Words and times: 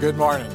good 0.00 0.16
morning. 0.16 0.48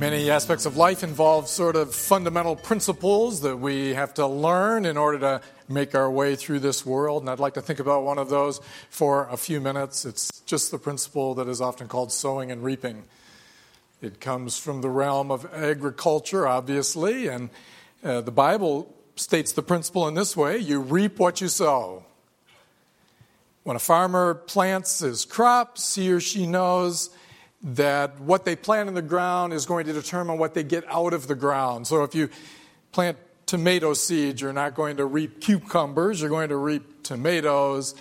Many 0.00 0.28
aspects 0.28 0.66
of 0.66 0.76
life 0.76 1.04
involve 1.04 1.46
sort 1.46 1.76
of 1.76 1.94
fundamental 1.94 2.56
principles 2.56 3.42
that 3.42 3.58
we 3.58 3.94
have 3.94 4.12
to 4.14 4.26
learn 4.26 4.86
in 4.86 4.96
order 4.96 5.20
to 5.20 5.40
make 5.68 5.94
our 5.94 6.10
way 6.10 6.34
through 6.34 6.58
this 6.58 6.84
world. 6.84 7.22
And 7.22 7.30
I'd 7.30 7.38
like 7.38 7.54
to 7.54 7.62
think 7.62 7.78
about 7.78 8.02
one 8.02 8.18
of 8.18 8.28
those 8.28 8.60
for 8.90 9.28
a 9.28 9.36
few 9.36 9.60
minutes. 9.60 10.04
It's 10.04 10.40
just 10.40 10.72
the 10.72 10.78
principle 10.78 11.36
that 11.36 11.46
is 11.46 11.60
often 11.60 11.86
called 11.86 12.10
sowing 12.10 12.50
and 12.50 12.64
reaping. 12.64 13.04
It 14.02 14.20
comes 14.20 14.58
from 14.58 14.80
the 14.80 14.90
realm 14.90 15.30
of 15.30 15.46
agriculture, 15.54 16.48
obviously, 16.48 17.28
and 17.28 17.50
uh, 18.02 18.20
the 18.20 18.32
Bible 18.32 18.92
states 19.14 19.52
the 19.52 19.62
principle 19.62 20.08
in 20.08 20.14
this 20.14 20.36
way 20.36 20.58
you 20.58 20.80
reap 20.80 21.20
what 21.20 21.40
you 21.40 21.46
sow. 21.46 22.04
When 23.64 23.76
a 23.76 23.80
farmer 23.80 24.34
plants 24.34 25.00
his 25.00 25.24
crops, 25.24 25.94
he 25.94 26.12
or 26.12 26.20
she 26.20 26.46
knows 26.46 27.10
that 27.62 28.20
what 28.20 28.44
they 28.44 28.56
plant 28.56 28.88
in 28.90 28.94
the 28.94 29.02
ground 29.02 29.54
is 29.54 29.64
going 29.64 29.86
to 29.86 29.92
determine 29.92 30.38
what 30.38 30.52
they 30.52 30.62
get 30.62 30.84
out 30.88 31.14
of 31.14 31.26
the 31.26 31.34
ground. 31.34 31.86
So 31.86 32.04
if 32.04 32.14
you 32.14 32.28
plant 32.92 33.16
tomato 33.46 33.94
seeds, 33.94 34.42
you're 34.42 34.52
not 34.52 34.74
going 34.74 34.98
to 34.98 35.06
reap 35.06 35.40
cucumbers, 35.40 36.20
you're 36.20 36.30
going 36.30 36.50
to 36.50 36.56
reap 36.56 37.02
tomatoes. 37.02 37.94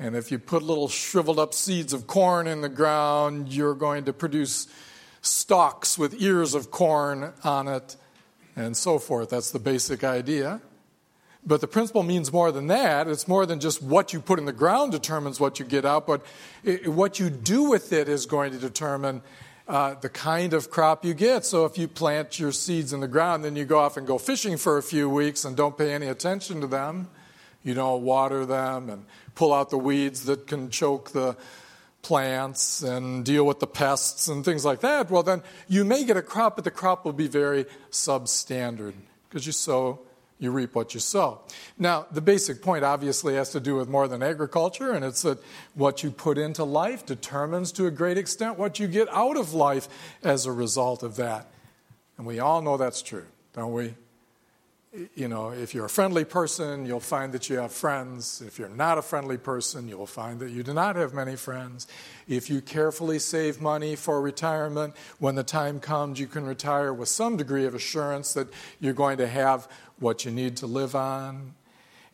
And 0.00 0.16
if 0.16 0.32
you 0.32 0.40
put 0.40 0.64
little 0.64 0.88
shriveled 0.88 1.38
up 1.38 1.54
seeds 1.54 1.92
of 1.92 2.08
corn 2.08 2.48
in 2.48 2.60
the 2.60 2.68
ground, 2.68 3.52
you're 3.52 3.74
going 3.74 4.06
to 4.06 4.12
produce 4.12 4.66
stalks 5.22 5.96
with 5.96 6.20
ears 6.20 6.54
of 6.54 6.72
corn 6.72 7.32
on 7.44 7.68
it, 7.68 7.96
and 8.56 8.76
so 8.76 8.98
forth. 8.98 9.30
That's 9.30 9.52
the 9.52 9.60
basic 9.60 10.02
idea. 10.02 10.60
But 11.46 11.60
the 11.60 11.66
principle 11.66 12.02
means 12.02 12.32
more 12.32 12.50
than 12.50 12.68
that. 12.68 13.06
It's 13.06 13.28
more 13.28 13.44
than 13.44 13.60
just 13.60 13.82
what 13.82 14.12
you 14.12 14.20
put 14.20 14.38
in 14.38 14.46
the 14.46 14.52
ground 14.52 14.92
determines 14.92 15.38
what 15.38 15.58
you 15.58 15.66
get 15.66 15.84
out, 15.84 16.06
but 16.06 16.24
it, 16.62 16.88
what 16.88 17.18
you 17.18 17.28
do 17.28 17.64
with 17.64 17.92
it 17.92 18.08
is 18.08 18.24
going 18.24 18.52
to 18.52 18.58
determine 18.58 19.20
uh, 19.68 19.94
the 19.94 20.08
kind 20.08 20.54
of 20.54 20.70
crop 20.70 21.04
you 21.04 21.12
get. 21.12 21.44
So 21.44 21.66
if 21.66 21.76
you 21.76 21.86
plant 21.86 22.38
your 22.38 22.52
seeds 22.52 22.92
in 22.92 23.00
the 23.00 23.08
ground, 23.08 23.44
then 23.44 23.56
you 23.56 23.64
go 23.64 23.78
off 23.78 23.96
and 23.96 24.06
go 24.06 24.16
fishing 24.16 24.56
for 24.56 24.78
a 24.78 24.82
few 24.82 25.08
weeks 25.08 25.44
and 25.44 25.56
don't 25.56 25.76
pay 25.76 25.92
any 25.92 26.06
attention 26.06 26.62
to 26.62 26.66
them, 26.66 27.08
you 27.62 27.74
don't 27.74 28.02
water 28.02 28.46
them 28.46 28.88
and 28.88 29.04
pull 29.34 29.52
out 29.52 29.70
the 29.70 29.78
weeds 29.78 30.24
that 30.24 30.46
can 30.46 30.70
choke 30.70 31.10
the 31.10 31.36
plants 32.02 32.82
and 32.82 33.24
deal 33.24 33.44
with 33.44 33.60
the 33.60 33.66
pests 33.66 34.28
and 34.28 34.44
things 34.44 34.64
like 34.64 34.80
that, 34.80 35.10
well, 35.10 35.22
then 35.22 35.42
you 35.66 35.84
may 35.84 36.04
get 36.04 36.16
a 36.16 36.22
crop, 36.22 36.56
but 36.56 36.64
the 36.64 36.70
crop 36.70 37.04
will 37.04 37.14
be 37.14 37.26
very 37.26 37.64
substandard 37.90 38.92
because 39.28 39.46
you 39.46 39.52
sow 39.52 39.98
you 40.44 40.52
reap 40.52 40.74
what 40.74 40.94
you 40.94 41.00
sow. 41.00 41.40
Now, 41.78 42.06
the 42.12 42.20
basic 42.20 42.62
point 42.62 42.84
obviously 42.84 43.34
has 43.34 43.50
to 43.50 43.60
do 43.60 43.74
with 43.74 43.88
more 43.88 44.06
than 44.06 44.22
agriculture, 44.22 44.92
and 44.92 45.04
it's 45.04 45.22
that 45.22 45.38
what 45.74 46.04
you 46.04 46.10
put 46.10 46.38
into 46.38 46.62
life 46.62 47.04
determines 47.04 47.72
to 47.72 47.86
a 47.86 47.90
great 47.90 48.18
extent 48.18 48.58
what 48.58 48.78
you 48.78 48.86
get 48.86 49.08
out 49.10 49.36
of 49.36 49.52
life 49.54 49.88
as 50.22 50.46
a 50.46 50.52
result 50.52 51.02
of 51.02 51.16
that. 51.16 51.50
And 52.16 52.26
we 52.26 52.38
all 52.38 52.62
know 52.62 52.76
that's 52.76 53.02
true, 53.02 53.26
don't 53.54 53.72
we? 53.72 53.94
you 55.14 55.26
know, 55.26 55.50
if 55.50 55.74
you're 55.74 55.86
a 55.86 55.90
friendly 55.90 56.24
person, 56.24 56.86
you'll 56.86 57.00
find 57.00 57.32
that 57.32 57.50
you 57.50 57.58
have 57.58 57.72
friends. 57.72 58.40
If 58.46 58.58
you're 58.58 58.68
not 58.68 58.96
a 58.96 59.02
friendly 59.02 59.36
person, 59.36 59.88
you'll 59.88 60.06
find 60.06 60.38
that 60.40 60.50
you 60.50 60.62
do 60.62 60.72
not 60.72 60.96
have 60.96 61.12
many 61.12 61.34
friends. 61.36 61.86
If 62.28 62.48
you 62.48 62.60
carefully 62.60 63.18
save 63.18 63.60
money 63.60 63.96
for 63.96 64.20
retirement, 64.20 64.94
when 65.18 65.34
the 65.34 65.42
time 65.42 65.80
comes, 65.80 66.20
you 66.20 66.26
can 66.26 66.44
retire 66.44 66.92
with 66.92 67.08
some 67.08 67.36
degree 67.36 67.66
of 67.66 67.74
assurance 67.74 68.34
that 68.34 68.48
you're 68.78 68.92
going 68.92 69.18
to 69.18 69.26
have 69.26 69.68
what 69.98 70.24
you 70.24 70.30
need 70.30 70.56
to 70.58 70.66
live 70.66 70.94
on. 70.94 71.54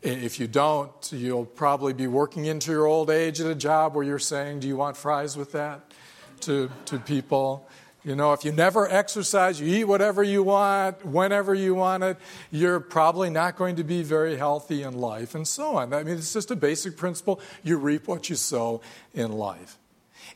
If 0.03 0.41
you 0.41 0.47
don't, 0.47 1.13
you'll 1.13 1.45
probably 1.45 1.93
be 1.93 2.07
working 2.07 2.47
into 2.47 2.71
your 2.73 2.87
old 2.87 3.11
age 3.11 3.41
at 3.41 3.47
a 3.47 3.55
job 3.55 3.95
where 3.95 4.05
you're 4.05 4.19
saying, 4.19 4.61
Do 4.61 4.69
you 4.69 4.77
want 4.77 4.97
fries 4.97 5.37
with 5.37 5.53
that? 5.53 5.93
to, 6.41 6.71
to 6.87 6.99
people. 6.99 7.69
You 8.03 8.17
know, 8.17 8.33
if 8.33 8.45
you 8.45 8.53
never 8.53 8.89
exercise, 8.89 9.61
you 9.61 9.67
eat 9.67 9.85
whatever 9.85 10.23
you 10.23 10.43
want, 10.43 11.05
whenever 11.05 11.55
you 11.55 11.75
want 11.75 12.03
it, 12.03 12.17
you're 12.51 12.81
probably 12.81 13.29
not 13.29 13.57
going 13.57 13.77
to 13.77 13.85
be 13.85 14.03
very 14.03 14.37
healthy 14.37 14.83
in 14.83 14.95
life, 14.95 15.35
and 15.35 15.47
so 15.47 15.77
on. 15.77 15.93
I 15.93 16.03
mean, 16.03 16.17
it's 16.17 16.33
just 16.33 16.51
a 16.51 16.57
basic 16.57 16.97
principle. 16.97 17.41
You 17.63 17.77
reap 17.77 18.09
what 18.09 18.31
you 18.31 18.37
sow 18.37 18.81
in 19.13 19.33
life. 19.33 19.77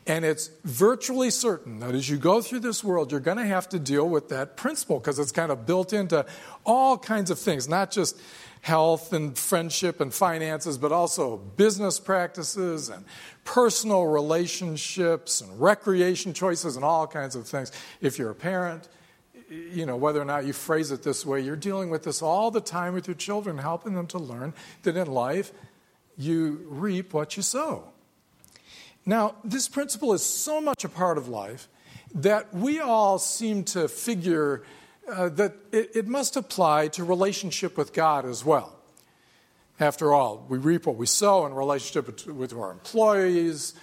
And 0.06 0.24
it's 0.24 0.50
virtually 0.64 1.30
certain 1.30 1.80
that 1.80 1.94
as 1.94 2.10
you 2.10 2.18
go 2.18 2.42
through 2.42 2.60
this 2.60 2.84
world, 2.84 3.10
you're 3.10 3.20
going 3.20 3.38
to 3.38 3.46
have 3.46 3.68
to 3.70 3.78
deal 3.78 4.06
with 4.06 4.28
that 4.28 4.56
principle 4.56 4.98
because 4.98 5.18
it's 5.18 5.32
kind 5.32 5.50
of 5.50 5.64
built 5.64 5.94
into 5.94 6.26
all 6.66 6.98
kinds 6.98 7.30
of 7.30 7.38
things, 7.38 7.68
not 7.68 7.90
just 7.90 8.20
health 8.60 9.14
and 9.14 9.36
friendship 9.38 10.00
and 10.00 10.12
finances, 10.12 10.76
but 10.76 10.92
also 10.92 11.38
business 11.38 11.98
practices 11.98 12.90
and 12.90 13.04
personal 13.44 14.06
relationships 14.06 15.40
and 15.40 15.60
recreation 15.60 16.34
choices 16.34 16.76
and 16.76 16.84
all 16.84 17.06
kinds 17.06 17.34
of 17.34 17.46
things. 17.46 17.72
If 18.02 18.18
you're 18.18 18.30
a 18.30 18.34
parent, 18.34 18.88
you 19.50 19.86
know, 19.86 19.96
whether 19.96 20.20
or 20.20 20.24
not 20.26 20.44
you 20.44 20.52
phrase 20.52 20.90
it 20.90 21.02
this 21.02 21.24
way, 21.24 21.40
you're 21.40 21.56
dealing 21.56 21.88
with 21.88 22.04
this 22.04 22.20
all 22.20 22.50
the 22.50 22.60
time 22.60 22.92
with 22.92 23.06
your 23.06 23.16
children, 23.16 23.56
helping 23.56 23.94
them 23.94 24.06
to 24.08 24.18
learn 24.18 24.52
that 24.82 24.96
in 24.96 25.06
life 25.06 25.52
you 26.16 26.66
reap 26.68 27.14
what 27.14 27.36
you 27.36 27.42
sow. 27.42 27.93
Now, 29.06 29.34
this 29.44 29.68
principle 29.68 30.12
is 30.14 30.22
so 30.22 30.60
much 30.60 30.84
a 30.84 30.88
part 30.88 31.18
of 31.18 31.28
life 31.28 31.68
that 32.14 32.54
we 32.54 32.80
all 32.80 33.18
seem 33.18 33.64
to 33.64 33.88
figure 33.88 34.62
uh, 35.10 35.28
that 35.30 35.54
it, 35.72 35.90
it 35.94 36.08
must 36.08 36.36
apply 36.36 36.88
to 36.88 37.04
relationship 37.04 37.76
with 37.76 37.92
God 37.92 38.24
as 38.24 38.44
well. 38.44 38.74
After 39.78 40.12
all, 40.12 40.46
we 40.48 40.56
reap 40.56 40.86
what 40.86 40.96
we 40.96 41.06
sow 41.06 41.44
in 41.46 41.52
relationship 41.52 42.06
with, 42.06 42.26
with 42.26 42.52
our 42.54 42.70
employees, 42.70 43.74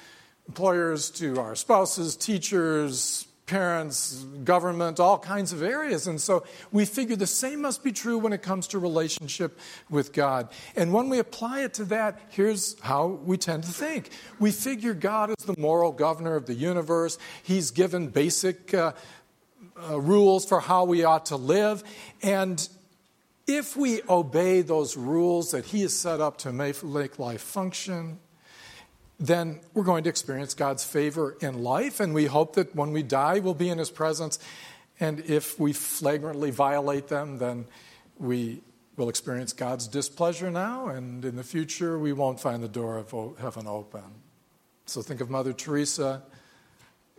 employers, 0.47 1.11
to 1.11 1.39
our 1.39 1.55
spouses, 1.55 2.15
teachers, 2.15 3.27
parents, 3.51 4.23
government, 4.45 4.97
all 4.97 5.19
kinds 5.19 5.51
of 5.51 5.61
areas. 5.61 6.07
And 6.07 6.21
so 6.21 6.45
we 6.71 6.85
figure 6.85 7.17
the 7.17 7.27
same 7.27 7.61
must 7.61 7.83
be 7.83 7.91
true 7.91 8.17
when 8.17 8.31
it 8.31 8.41
comes 8.41 8.65
to 8.67 8.79
relationship 8.79 9.59
with 9.89 10.13
God. 10.13 10.47
And 10.77 10.93
when 10.93 11.09
we 11.09 11.19
apply 11.19 11.63
it 11.63 11.73
to 11.73 11.83
that, 11.85 12.17
here's 12.29 12.79
how 12.79 13.07
we 13.07 13.35
tend 13.35 13.65
to 13.65 13.69
think. 13.69 14.09
We 14.39 14.51
figure 14.51 14.93
God 14.93 15.31
is 15.31 15.45
the 15.45 15.59
moral 15.59 15.91
governor 15.91 16.37
of 16.37 16.45
the 16.45 16.53
universe. 16.53 17.17
He's 17.43 17.71
given 17.71 18.07
basic 18.07 18.73
uh, 18.73 18.93
uh, 19.89 19.99
rules 19.99 20.45
for 20.45 20.61
how 20.61 20.85
we 20.85 21.03
ought 21.03 21.25
to 21.25 21.35
live. 21.35 21.83
And 22.23 22.65
if 23.47 23.75
we 23.75 24.01
obey 24.07 24.61
those 24.61 24.95
rules 24.95 25.51
that 25.51 25.65
He 25.65 25.81
has 25.81 25.93
set 25.93 26.21
up 26.21 26.37
to 26.37 26.53
make 26.53 27.19
life 27.19 27.41
function, 27.41 28.19
then 29.21 29.61
we're 29.73 29.83
going 29.83 30.03
to 30.03 30.09
experience 30.09 30.53
God's 30.53 30.83
favor 30.83 31.37
in 31.41 31.63
life. 31.63 31.99
And 31.99 32.13
we 32.13 32.25
hope 32.25 32.55
that 32.55 32.75
when 32.75 32.91
we 32.91 33.03
die, 33.03 33.39
we'll 33.39 33.53
be 33.53 33.69
in 33.69 33.77
His 33.77 33.91
presence. 33.91 34.39
And 34.99 35.19
if 35.21 35.59
we 35.59 35.71
flagrantly 35.71 36.51
violate 36.51 37.07
them, 37.07 37.37
then 37.37 37.65
we 38.17 38.61
will 38.97 39.07
experience 39.07 39.53
God's 39.53 39.87
displeasure 39.87 40.51
now. 40.51 40.87
And 40.87 41.23
in 41.23 41.35
the 41.37 41.43
future, 41.43 41.97
we 41.97 42.11
won't 42.11 42.39
find 42.39 42.61
the 42.61 42.67
door 42.67 42.97
of 42.97 43.37
heaven 43.39 43.67
open. 43.67 44.03
So 44.85 45.01
think 45.01 45.21
of 45.21 45.29
Mother 45.29 45.53
Teresa 45.53 46.23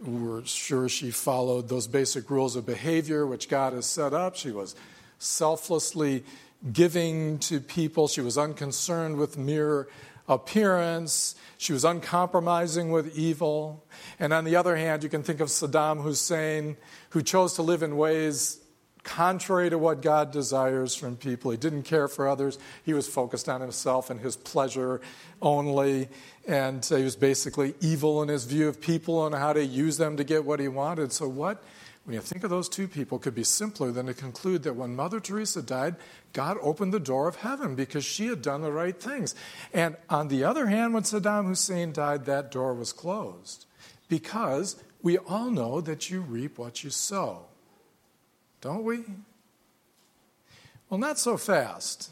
we're 0.04 0.44
sure 0.44 0.88
she 0.88 1.10
followed 1.10 1.68
those 1.68 1.86
basic 1.86 2.28
rules 2.30 2.56
of 2.56 2.66
behavior 2.66 3.26
which 3.26 3.48
God 3.48 3.72
has 3.72 3.86
set 3.86 4.12
up. 4.12 4.36
She 4.36 4.50
was 4.50 4.74
selflessly 5.18 6.24
giving 6.72 7.38
to 7.40 7.60
people, 7.60 8.08
she 8.08 8.20
was 8.20 8.38
unconcerned 8.38 9.16
with 9.16 9.36
mere 9.36 9.88
appearance, 10.32 11.34
she 11.58 11.72
was 11.72 11.84
uncompromising 11.84 12.90
with 12.90 13.16
evil. 13.16 13.84
And 14.18 14.32
on 14.32 14.44
the 14.44 14.56
other 14.56 14.76
hand, 14.76 15.02
you 15.02 15.08
can 15.08 15.22
think 15.22 15.40
of 15.40 15.48
Saddam 15.48 16.02
Hussein, 16.02 16.76
who 17.10 17.22
chose 17.22 17.54
to 17.54 17.62
live 17.62 17.82
in 17.82 17.96
ways 17.96 18.62
contrary 19.04 19.68
to 19.68 19.78
what 19.78 20.00
God 20.00 20.30
desires 20.30 20.94
from 20.94 21.16
people. 21.16 21.50
He 21.50 21.56
didn't 21.56 21.82
care 21.82 22.08
for 22.08 22.28
others. 22.28 22.58
He 22.84 22.94
was 22.94 23.08
focused 23.08 23.48
on 23.48 23.60
himself 23.60 24.10
and 24.10 24.20
his 24.20 24.36
pleasure 24.36 25.00
only. 25.40 26.08
And 26.46 26.84
he 26.84 27.02
was 27.02 27.16
basically 27.16 27.74
evil 27.80 28.22
in 28.22 28.28
his 28.28 28.44
view 28.44 28.68
of 28.68 28.80
people 28.80 29.26
and 29.26 29.34
how 29.34 29.52
to 29.52 29.64
use 29.64 29.96
them 29.96 30.16
to 30.16 30.24
get 30.24 30.44
what 30.44 30.60
he 30.60 30.68
wanted. 30.68 31.12
So, 31.12 31.28
what, 31.28 31.62
when 32.04 32.14
you 32.14 32.20
think 32.20 32.42
of 32.42 32.50
those 32.50 32.68
two 32.68 32.88
people, 32.88 33.18
could 33.18 33.34
be 33.34 33.44
simpler 33.44 33.92
than 33.92 34.06
to 34.06 34.14
conclude 34.14 34.64
that 34.64 34.74
when 34.74 34.96
Mother 34.96 35.20
Teresa 35.20 35.62
died, 35.62 35.94
God 36.32 36.56
opened 36.60 36.92
the 36.92 36.98
door 36.98 37.28
of 37.28 37.36
heaven 37.36 37.76
because 37.76 38.04
she 38.04 38.26
had 38.26 38.42
done 38.42 38.62
the 38.62 38.72
right 38.72 39.00
things. 39.00 39.36
And 39.72 39.96
on 40.10 40.28
the 40.28 40.42
other 40.42 40.66
hand, 40.66 40.94
when 40.94 41.04
Saddam 41.04 41.46
Hussein 41.46 41.92
died, 41.92 42.24
that 42.24 42.50
door 42.50 42.74
was 42.74 42.92
closed 42.92 43.66
because 44.08 44.82
we 45.00 45.16
all 45.18 45.50
know 45.50 45.80
that 45.80 46.10
you 46.10 46.22
reap 46.22 46.58
what 46.58 46.82
you 46.82 46.90
sow. 46.90 47.46
Don't 48.60 48.84
we? 48.84 49.04
Well, 50.88 50.98
not 50.98 51.18
so 51.18 51.36
fast. 51.36 52.10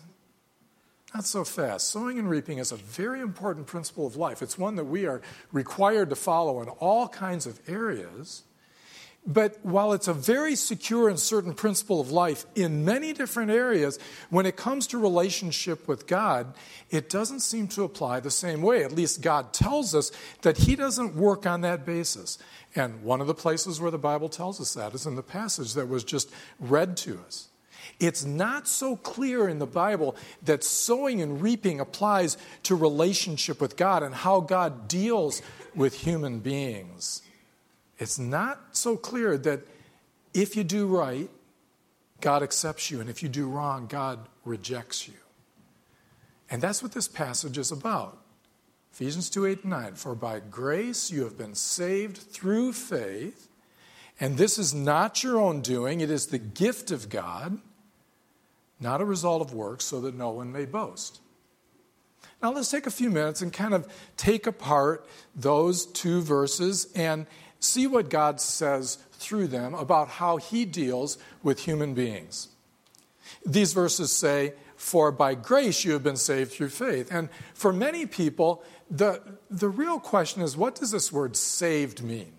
Not 1.13 1.25
so 1.25 1.43
fast. 1.43 1.89
Sowing 1.89 2.19
and 2.19 2.31
reaping 2.31 2.59
is 2.59 2.71
a 2.71 2.77
very 2.77 3.21
important 3.21 3.67
principle 3.67 4.07
of 4.07 4.17
life. 4.17 4.41
It's 4.41 4.57
one 4.57 4.77
that 4.77 4.85
we 4.85 5.07
are 5.07 5.21
required 5.51 6.11
to 6.11 6.17
follow 6.17 6.63
in 6.63 6.69
all 6.69 7.09
kinds 7.09 7.47
of 7.47 7.61
areas. 7.69 8.45
But 9.27 9.59
while 9.63 9.93
it's 9.93 10.09
a 10.09 10.15
very 10.15 10.57
secure 10.57 11.09
and 11.09 11.19
certain 11.19 11.53
principle 11.53 12.01
of 12.01 12.11
life 12.11 12.47
in 12.55 12.87
many 12.87 13.13
different 13.13 13.51
areas, 13.51 13.99
when 14.31 14.47
it 14.47 14.57
comes 14.57 14.87
to 14.89 14.99
relationship 14.99 15.87
with 15.87 16.07
God, 16.07 16.55
it 16.91 17.11
doesn't 17.11 17.41
seem 17.41 17.69
to 17.69 17.85
apply 17.85 18.21
the 18.21 18.31
same 18.31 18.63
way. 18.63 18.83
At 18.83 18.93
least 18.93 19.21
God 19.21 19.53
tells 19.53 19.95
us 19.95 20.11
that 20.41 20.59
He 20.59 20.75
doesn't 20.75 21.15
work 21.15 21.47
on 21.47 21.61
that 21.61 21.85
basis. 21.85 22.39
And 22.75 23.03
one 23.03 23.21
of 23.21 23.27
the 23.27 23.35
places 23.35 23.81
where 23.81 23.91
the 23.91 23.99
Bible 23.99 24.31
tells 24.31 24.59
us 24.61 24.75
that 24.75 24.95
is 24.95 25.07
in 25.07 25.17
the 25.17 25.23
passage 25.23 25.75
that 25.75 25.89
was 25.89 26.03
just 26.03 26.31
read 26.59 26.97
to 26.99 27.21
us. 27.27 27.49
It's 27.99 28.25
not 28.25 28.67
so 28.67 28.97
clear 28.97 29.49
in 29.49 29.59
the 29.59 29.67
Bible 29.67 30.17
that 30.45 30.65
sowing 30.65 31.21
and 31.21 31.43
reaping 31.43 31.81
applies 31.81 32.39
to 32.63 32.75
relationship 32.75 33.61
with 33.61 33.77
God 33.77 34.03
and 34.03 34.15
how 34.15 34.41
God 34.41 34.89
deals 34.89 35.43
with 35.75 35.95
human 35.95 36.41
beings. 36.41 37.23
It's 38.00 38.19
not 38.19 38.58
so 38.73 38.97
clear 38.97 39.37
that 39.38 39.61
if 40.32 40.56
you 40.56 40.64
do 40.64 40.87
right, 40.87 41.29
God 42.20 42.43
accepts 42.43 42.91
you, 42.91 43.00
and 43.00 43.11
if 43.11 43.23
you 43.23 43.29
do 43.29 43.47
wrong, 43.47 43.87
God 43.87 44.26
rejects 44.44 45.06
you. 45.06 45.14
And 46.49 46.62
that's 46.62 46.82
what 46.82 46.93
this 46.93 47.06
passage 47.06 47.58
is 47.58 47.70
about. 47.70 48.19
Ephesians 48.93 49.31
2 49.31 49.47
8 49.47 49.62
and 49.62 49.70
9. 49.70 49.94
For 49.94 50.14
by 50.14 50.41
grace 50.41 51.11
you 51.11 51.25
have 51.25 51.38
been 51.38 51.55
saved 51.55 52.17
through 52.17 52.73
faith, 52.73 53.49
and 54.19 54.37
this 54.37 54.58
is 54.58 54.75
not 54.75 55.23
your 55.23 55.38
own 55.38 55.61
doing, 55.61 56.00
it 56.00 56.11
is 56.11 56.26
the 56.26 56.38
gift 56.38 56.91
of 56.91 57.11
God, 57.11 57.58
not 58.81 59.00
a 59.02 59.05
result 59.05 59.43
of 59.43 59.52
works, 59.52 59.85
so 59.85 60.00
that 60.00 60.14
no 60.14 60.31
one 60.31 60.50
may 60.50 60.64
boast. 60.64 61.20
Now 62.43 62.52
let's 62.52 62.70
take 62.70 62.87
a 62.87 62.91
few 62.91 63.11
minutes 63.11 63.43
and 63.43 63.52
kind 63.52 63.75
of 63.75 63.87
take 64.17 64.47
apart 64.47 65.06
those 65.35 65.85
two 65.85 66.23
verses 66.23 66.91
and 66.94 67.26
see 67.61 67.87
what 67.87 68.11
God 68.11 68.41
says 68.41 68.99
through 69.12 69.47
them 69.49 69.75
about 69.75 70.09
how 70.09 70.39
he 70.39 70.65
deals 70.65 71.19
with 71.43 71.61
human 71.61 71.95
beings. 71.95 72.49
These 73.47 73.73
verses 73.73 74.11
say, 74.11 74.55
For 74.77 75.12
by 75.12 75.35
grace 75.35 75.85
you 75.85 75.93
have 75.93 76.03
been 76.03 76.17
saved 76.17 76.53
through 76.53 76.71
faith. 76.71 77.09
And 77.12 77.29
for 77.55 77.73
many 77.73 78.07
people, 78.07 78.65
the, 78.91 79.23
the 79.51 79.69
real 79.69 80.01
question 80.01 80.43
is, 80.43 80.57
what 80.57 80.75
does 80.75 80.91
this 80.91 81.12
word 81.12 81.37
saved 81.37 82.03
mean? 82.03 82.33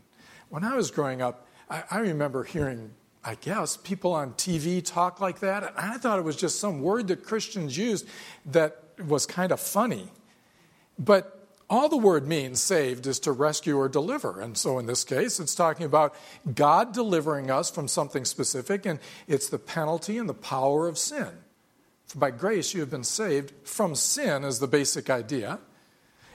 When 0.49 0.63
I 0.63 0.75
was 0.75 0.91
growing 0.91 1.21
up, 1.21 1.47
I, 1.69 1.83
I 1.89 1.99
remember 1.99 2.43
hearing 2.43 2.91
I 3.23 3.35
guess, 3.35 3.77
people 3.77 4.13
on 4.13 4.33
TV 4.33 4.83
talk 4.83 5.21
like 5.21 5.41
that. 5.41 5.63
And 5.63 5.73
I 5.77 5.97
thought 5.97 6.17
it 6.17 6.23
was 6.23 6.35
just 6.35 6.59
some 6.59 6.81
word 6.81 7.07
that 7.09 7.23
Christians 7.23 7.77
used 7.77 8.07
that 8.47 8.83
was 9.05 9.25
kind 9.25 9.51
of 9.51 9.59
funny. 9.59 10.07
But 10.97 11.40
all 11.71 11.87
the 11.87 11.95
word 11.95 12.27
means, 12.27 12.61
saved, 12.61 13.07
is 13.07 13.17
to 13.21 13.31
rescue 13.31 13.77
or 13.77 13.87
deliver. 13.87 14.41
And 14.41 14.57
so 14.57 14.77
in 14.77 14.87
this 14.87 15.05
case, 15.05 15.39
it's 15.39 15.55
talking 15.55 15.85
about 15.85 16.13
God 16.53 16.91
delivering 16.91 17.49
us 17.49 17.71
from 17.71 17.87
something 17.87 18.25
specific, 18.25 18.85
and 18.85 18.99
it's 19.25 19.47
the 19.47 19.57
penalty 19.57 20.17
and 20.17 20.27
the 20.27 20.33
power 20.33 20.89
of 20.89 20.97
sin. 20.97 21.29
For 22.07 22.19
by 22.19 22.31
grace, 22.31 22.73
you 22.73 22.81
have 22.81 22.89
been 22.89 23.05
saved 23.05 23.53
from 23.63 23.95
sin, 23.95 24.43
is 24.43 24.59
the 24.59 24.67
basic 24.67 25.09
idea. 25.09 25.59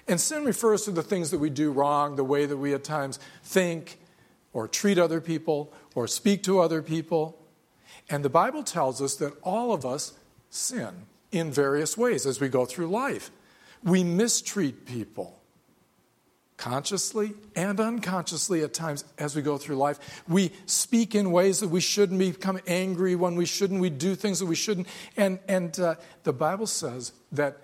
And 0.08 0.18
sin 0.18 0.42
refers 0.42 0.86
to 0.86 0.90
the 0.90 1.02
things 1.02 1.30
that 1.32 1.38
we 1.38 1.50
do 1.50 1.70
wrong, 1.70 2.16
the 2.16 2.24
way 2.24 2.46
that 2.46 2.56
we 2.56 2.72
at 2.72 2.82
times 2.82 3.18
think 3.44 3.98
or 4.54 4.66
treat 4.66 4.98
other 4.98 5.20
people 5.20 5.70
or 5.94 6.08
speak 6.08 6.44
to 6.44 6.60
other 6.60 6.80
people. 6.80 7.38
And 8.08 8.24
the 8.24 8.30
Bible 8.30 8.62
tells 8.62 9.02
us 9.02 9.16
that 9.16 9.34
all 9.42 9.74
of 9.74 9.84
us 9.84 10.14
sin 10.48 11.06
in 11.30 11.52
various 11.52 11.98
ways 11.98 12.24
as 12.24 12.40
we 12.40 12.48
go 12.48 12.64
through 12.64 12.86
life. 12.86 13.30
We 13.82 14.04
mistreat 14.04 14.86
people 14.86 15.36
consciously 16.56 17.34
and 17.54 17.78
unconsciously 17.78 18.62
at 18.62 18.72
times 18.72 19.04
as 19.18 19.36
we 19.36 19.42
go 19.42 19.58
through 19.58 19.76
life. 19.76 20.22
We 20.26 20.52
speak 20.66 21.14
in 21.14 21.30
ways 21.30 21.60
that 21.60 21.68
we 21.68 21.80
shouldn't, 21.80 22.18
we 22.18 22.32
become 22.32 22.58
angry 22.66 23.14
when 23.14 23.36
we 23.36 23.46
shouldn't, 23.46 23.80
we 23.80 23.90
do 23.90 24.14
things 24.14 24.38
that 24.38 24.46
we 24.46 24.56
shouldn't. 24.56 24.88
And, 25.16 25.38
and 25.48 25.78
uh, 25.78 25.96
the 26.22 26.32
Bible 26.32 26.66
says 26.66 27.12
that 27.32 27.58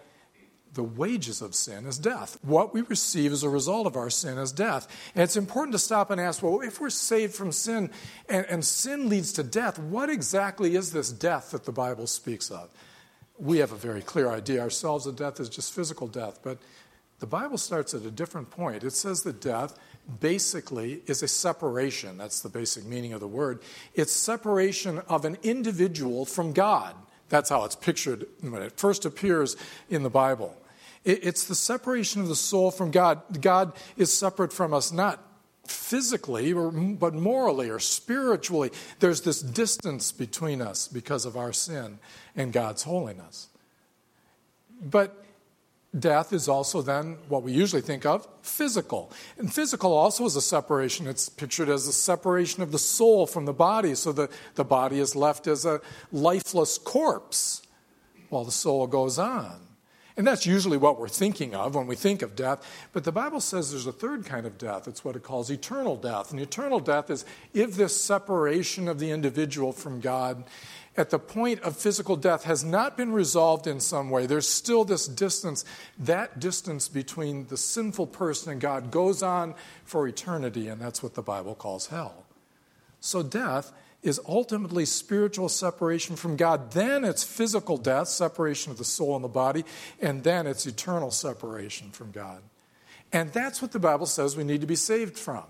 the 0.75 0.83
wages 0.83 1.43
of 1.43 1.55
sin 1.55 1.87
is 1.87 1.99
death. 1.99 2.39
What 2.43 2.73
we 2.73 2.81
receive 2.83 3.33
as 3.33 3.43
a 3.43 3.49
result 3.49 3.87
of 3.87 3.97
our 3.97 4.09
sin 4.09 4.39
is 4.39 4.53
death. 4.53 4.89
And 5.15 5.23
it's 5.23 5.37
important 5.37 5.73
to 5.73 5.79
stop 5.79 6.11
and 6.11 6.21
ask 6.21 6.43
well, 6.43 6.61
if 6.61 6.81
we're 6.81 6.91
saved 6.91 7.35
from 7.35 7.53
sin 7.53 7.91
and, 8.29 8.47
and 8.47 8.65
sin 8.65 9.09
leads 9.09 9.33
to 9.35 9.43
death, 9.43 9.79
what 9.79 10.09
exactly 10.09 10.75
is 10.77 10.93
this 10.93 11.11
death 11.13 11.51
that 11.51 11.65
the 11.65 11.73
Bible 11.73 12.07
speaks 12.07 12.51
of? 12.51 12.71
We 13.39 13.59
have 13.59 13.73
a 13.73 13.77
very 13.77 14.03
clear 14.03 14.31
idea 14.31 14.61
ourselves 14.61 15.05
that 15.05 15.17
death 15.17 15.41
is 15.41 15.49
just 15.49 15.73
physical 15.73 16.07
death, 16.07 16.41
but 16.43 16.59
the 17.19 17.27
Bible 17.27 17.59
starts 17.59 17.95
at 17.95 18.03
a 18.03 18.11
different 18.11 18.51
point. 18.51 18.83
It 18.83 18.93
says 18.93 19.23
that 19.23 19.41
death 19.41 19.79
basically 20.19 21.03
is 21.07 21.23
a 21.23 21.29
separation. 21.29 22.19
That's 22.19 22.41
the 22.41 22.49
basic 22.49 22.85
meaning 22.85 23.13
of 23.13 23.21
the 23.21 23.29
word. 23.29 23.61
It's 23.95 24.13
separation 24.13 24.99
of 25.09 25.25
an 25.25 25.39
individual 25.45 26.25
from 26.25 26.53
God. 26.53 26.97
That's 27.29 27.49
how 27.49 27.65
it's 27.65 27.77
pictured 27.77 28.27
when 28.41 28.61
it 28.61 28.77
first 28.77 29.05
appears 29.05 29.57
in 29.89 30.03
the 30.03 30.11
Bible. 30.11 30.57
It's 31.05 31.45
the 31.45 31.55
separation 31.55 32.23
of 32.23 32.29
the 32.29 32.37
soul 32.37 32.71
from 32.71 32.91
God. 32.91 33.41
God 33.41 33.73
is 33.97 34.13
separate 34.13 34.53
from 34.53 34.75
us, 34.75 34.93
not 34.93 35.21
physically, 35.67 36.53
or, 36.53 36.71
but 36.71 37.15
morally 37.15 37.71
or 37.71 37.79
spiritually, 37.79 38.71
there's 39.01 39.23
this 39.23 39.41
distance 39.41 40.13
between 40.13 40.61
us 40.61 40.89
because 40.89 41.25
of 41.25 41.37
our 41.37 41.53
sin 41.53 41.99
and 42.37 42.53
God's 42.53 42.83
holiness. 42.83 43.49
But 44.83 45.25
death 45.97 46.33
is 46.33 46.49
also 46.49 46.83
then 46.83 47.19
what 47.29 47.43
we 47.43 47.53
usually 47.53 47.83
think 47.83 48.07
of 48.07 48.27
physical. 48.43 49.13
And 49.39 49.53
physical 49.53 49.93
also 49.93 50.25
is 50.25 50.37
a 50.37 50.43
separation. 50.43 51.07
It's 51.07 51.29
pictured 51.29 51.69
as 51.69 51.87
a 51.87 51.93
separation 51.93 52.63
of 52.63 52.73
the 52.73 52.79
soul 52.79 53.27
from 53.27 53.45
the 53.45 53.53
body, 53.53 53.95
so 53.95 54.13
that 54.13 54.31
the 54.55 54.65
body 54.65 54.99
is 54.99 55.15
left 55.15 55.47
as 55.47 55.65
a 55.65 55.81
lifeless 56.11 56.79
corpse 56.79 57.63
while 58.31 58.45
the 58.45 58.53
soul 58.53 58.87
goes 58.87 59.19
on. 59.19 59.61
And 60.17 60.27
that's 60.27 60.45
usually 60.45 60.77
what 60.77 60.99
we're 60.99 61.09
thinking 61.09 61.55
of 61.55 61.75
when 61.75 61.87
we 61.87 61.97
think 61.97 62.23
of 62.23 62.37
death. 62.37 62.89
But 62.93 63.05
the 63.05 63.13
Bible 63.13 63.41
says 63.41 63.71
there's 63.71 63.87
a 63.87 63.93
third 63.93 64.27
kind 64.27 64.45
of 64.47 64.59
death. 64.59 64.87
It's 64.87 65.05
what 65.05 65.17
it 65.17 65.23
calls 65.23 65.51
eternal 65.51 65.97
death. 65.97 66.31
And 66.31 66.41
eternal 66.41 66.81
death 66.81 67.11
is 67.11 67.25
if 67.55 67.77
this 67.77 67.99
separation 67.99 68.89
of 68.89 68.99
the 68.99 69.11
individual 69.11 69.73
from 69.73 70.01
God 70.01 70.45
at 70.97 71.09
the 71.09 71.19
point 71.19 71.61
of 71.61 71.77
physical 71.77 72.17
death 72.17 72.45
has 72.45 72.63
not 72.63 72.97
been 72.99 73.13
resolved 73.13 73.67
in 73.67 73.81
some 73.81 74.11
way, 74.11 74.27
there's 74.27 74.49
still 74.49 74.85
this 74.85 75.09
distance. 75.09 75.65
That 75.99 76.39
distance 76.39 76.89
between 76.89 77.47
the 77.47 77.57
sinful 77.57 78.09
person 78.09 78.53
and 78.53 78.61
God 78.61 78.91
goes 78.91 79.23
on 79.23 79.55
for 79.85 80.07
eternity, 80.07 80.69
and 80.69 80.79
that's 80.79 81.03
what 81.03 81.15
the 81.15 81.23
Bible 81.23 81.55
calls 81.55 81.87
hell. 81.87 82.27
So 83.01 83.23
death 83.23 83.73
is 84.03 84.21
ultimately 84.27 84.85
spiritual 84.85 85.49
separation 85.49 86.17
from 86.17 86.37
God. 86.37 86.73
Then 86.73 87.05
it's 87.05 87.23
physical 87.23 87.77
death, 87.77 88.09
separation 88.09 88.73
of 88.73 88.79
the 88.79 88.85
soul 88.85 89.15
and 89.15 89.25
the 89.25 89.29
body, 89.29 89.65
and 90.01 90.25
then 90.25 90.47
it's 90.47 90.67
eternal 90.67 91.11
separation 91.11 91.91
from 91.91 92.11
God. 92.11 92.43
And 93.13 93.33
that's 93.33 93.63
what 93.63 93.73
the 93.73 93.79
Bible 93.79 94.07
says 94.07 94.37
we 94.37 94.45
need 94.45 94.61
to 94.63 94.67
be 94.67 94.77
saved 94.77 95.19
from. 95.19 95.45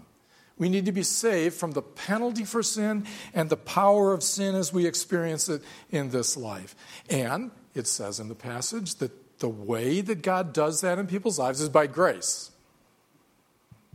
We 0.59 0.69
need 0.69 0.85
to 0.87 0.93
be 0.93 1.03
saved 1.03 1.57
from 1.57 1.73
the 1.73 1.83
penalty 1.83 2.45
for 2.45 2.63
sin 2.63 3.07
and 3.33 3.49
the 3.49 3.57
power 3.57 4.13
of 4.13 4.23
sin 4.23 4.55
as 4.55 4.73
we 4.73 4.87
experience 4.87 5.49
it 5.49 5.63
in 5.91 6.11
this 6.11 6.37
life. 6.37 6.75
And 7.09 7.51
it 7.75 7.87
says 7.87 8.21
in 8.21 8.29
the 8.29 8.35
passage 8.35 8.97
that 8.97 9.39
the 9.39 9.49
way 9.49 10.01
that 10.03 10.23
God 10.23 10.53
does 10.53 10.83
that 10.83 10.99
in 10.99 11.07
people's 11.07 11.39
lives 11.39 11.61
is 11.61 11.69
by 11.69 11.87
grace. 11.87 12.51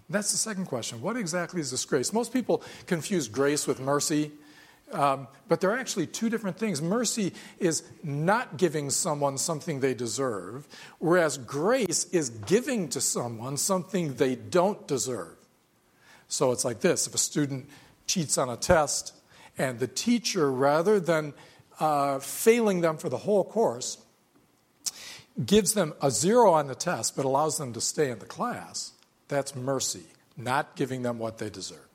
That's 0.10 0.32
the 0.32 0.38
second 0.38 0.66
question. 0.66 1.02
What 1.02 1.18
exactly 1.18 1.62
is 1.62 1.72
this 1.72 1.86
grace? 1.86 2.12
Most 2.12 2.34
people 2.34 2.64
confuse 2.86 3.28
grace 3.28 3.68
with 3.68 3.80
mercy. 3.80 4.32
Um, 4.92 5.28
but 5.50 5.60
there 5.60 5.70
are 5.72 5.78
actually 5.78 6.08
two 6.08 6.30
different 6.30 6.58
things. 6.58 6.82
Mercy 6.82 7.34
is 7.60 7.84
not 8.04 8.58
giving 8.58 8.90
someone 8.90 9.38
something 9.38 9.82
they 9.82 9.94
deserve, 9.94 10.68
whereas 11.00 11.38
grace 11.38 12.06
is 12.06 12.30
giving 12.30 12.88
to 12.90 13.02
someone 13.02 13.58
something 13.58 14.16
they 14.16 14.36
don't 14.36 14.88
deserve. 14.88 15.36
So 16.30 16.52
it's 16.52 16.64
like 16.64 16.80
this 16.80 17.08
if 17.08 17.14
a 17.14 17.18
student 17.18 17.68
cheats 18.06 18.38
on 18.38 18.50
a 18.50 18.56
test, 18.56 19.14
and 19.58 19.80
the 19.80 19.88
teacher, 19.88 20.52
rather 20.52 21.00
than 21.00 21.34
uh, 21.80 22.20
failing 22.20 22.82
them 22.82 22.98
for 22.98 23.10
the 23.10 23.18
whole 23.18 23.44
course, 23.44 23.98
gives 25.46 25.74
them 25.74 25.94
a 26.02 26.10
zero 26.10 26.52
on 26.52 26.68
the 26.68 26.76
test 26.76 27.16
but 27.16 27.26
allows 27.26 27.58
them 27.58 27.74
to 27.74 27.82
stay 27.82 28.10
in 28.10 28.20
the 28.20 28.26
class, 28.26 28.94
that's 29.28 29.56
mercy, 29.56 30.04
not 30.36 30.76
giving 30.76 31.02
them 31.02 31.20
what 31.20 31.38
they 31.38 31.50
deserve. 31.50 31.87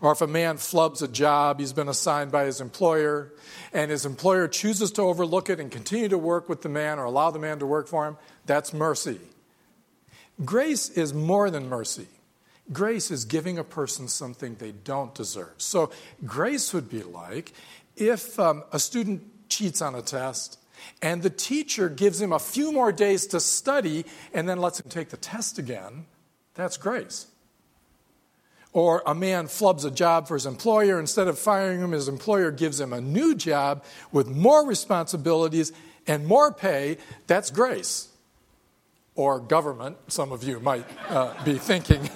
Or 0.00 0.12
if 0.12 0.20
a 0.20 0.26
man 0.26 0.56
flubs 0.56 1.02
a 1.02 1.08
job 1.08 1.60
he's 1.60 1.72
been 1.72 1.88
assigned 1.88 2.30
by 2.30 2.44
his 2.44 2.60
employer, 2.60 3.32
and 3.72 3.90
his 3.90 4.04
employer 4.06 4.48
chooses 4.48 4.90
to 4.92 5.02
overlook 5.02 5.48
it 5.50 5.60
and 5.60 5.70
continue 5.70 6.08
to 6.08 6.18
work 6.18 6.48
with 6.48 6.62
the 6.62 6.68
man 6.68 6.98
or 6.98 7.04
allow 7.04 7.30
the 7.30 7.38
man 7.38 7.58
to 7.60 7.66
work 7.66 7.88
for 7.88 8.06
him, 8.06 8.16
that's 8.46 8.72
mercy. 8.72 9.20
Grace 10.44 10.88
is 10.90 11.12
more 11.12 11.50
than 11.50 11.68
mercy. 11.68 12.08
Grace 12.72 13.10
is 13.10 13.24
giving 13.24 13.58
a 13.58 13.64
person 13.64 14.08
something 14.08 14.54
they 14.54 14.72
don't 14.72 15.14
deserve. 15.14 15.54
So, 15.58 15.90
grace 16.24 16.72
would 16.72 16.88
be 16.88 17.02
like 17.02 17.52
if 17.96 18.38
um, 18.38 18.64
a 18.72 18.78
student 18.78 19.48
cheats 19.48 19.82
on 19.82 19.94
a 19.94 20.02
test 20.02 20.58
and 21.00 21.22
the 21.22 21.30
teacher 21.30 21.88
gives 21.88 22.20
him 22.20 22.32
a 22.32 22.38
few 22.38 22.72
more 22.72 22.92
days 22.92 23.26
to 23.28 23.40
study 23.40 24.04
and 24.32 24.48
then 24.48 24.58
lets 24.58 24.80
him 24.80 24.88
take 24.88 25.10
the 25.10 25.16
test 25.16 25.58
again, 25.58 26.06
that's 26.54 26.76
grace. 26.76 27.26
Or 28.72 29.02
a 29.06 29.14
man 29.14 29.46
flubs 29.46 29.84
a 29.84 29.90
job 29.90 30.28
for 30.28 30.34
his 30.34 30.46
employer. 30.46 30.98
Instead 30.98 31.28
of 31.28 31.38
firing 31.38 31.80
him, 31.80 31.92
his 31.92 32.08
employer 32.08 32.50
gives 32.50 32.80
him 32.80 32.92
a 32.92 33.00
new 33.00 33.34
job 33.34 33.84
with 34.12 34.28
more 34.28 34.66
responsibilities 34.66 35.72
and 36.06 36.26
more 36.26 36.52
pay. 36.52 36.96
That's 37.26 37.50
grace. 37.50 38.08
Or 39.14 39.40
government, 39.40 39.98
some 40.08 40.32
of 40.32 40.42
you 40.42 40.58
might 40.58 40.86
uh, 41.10 41.34
be 41.44 41.58
thinking. 41.58 42.08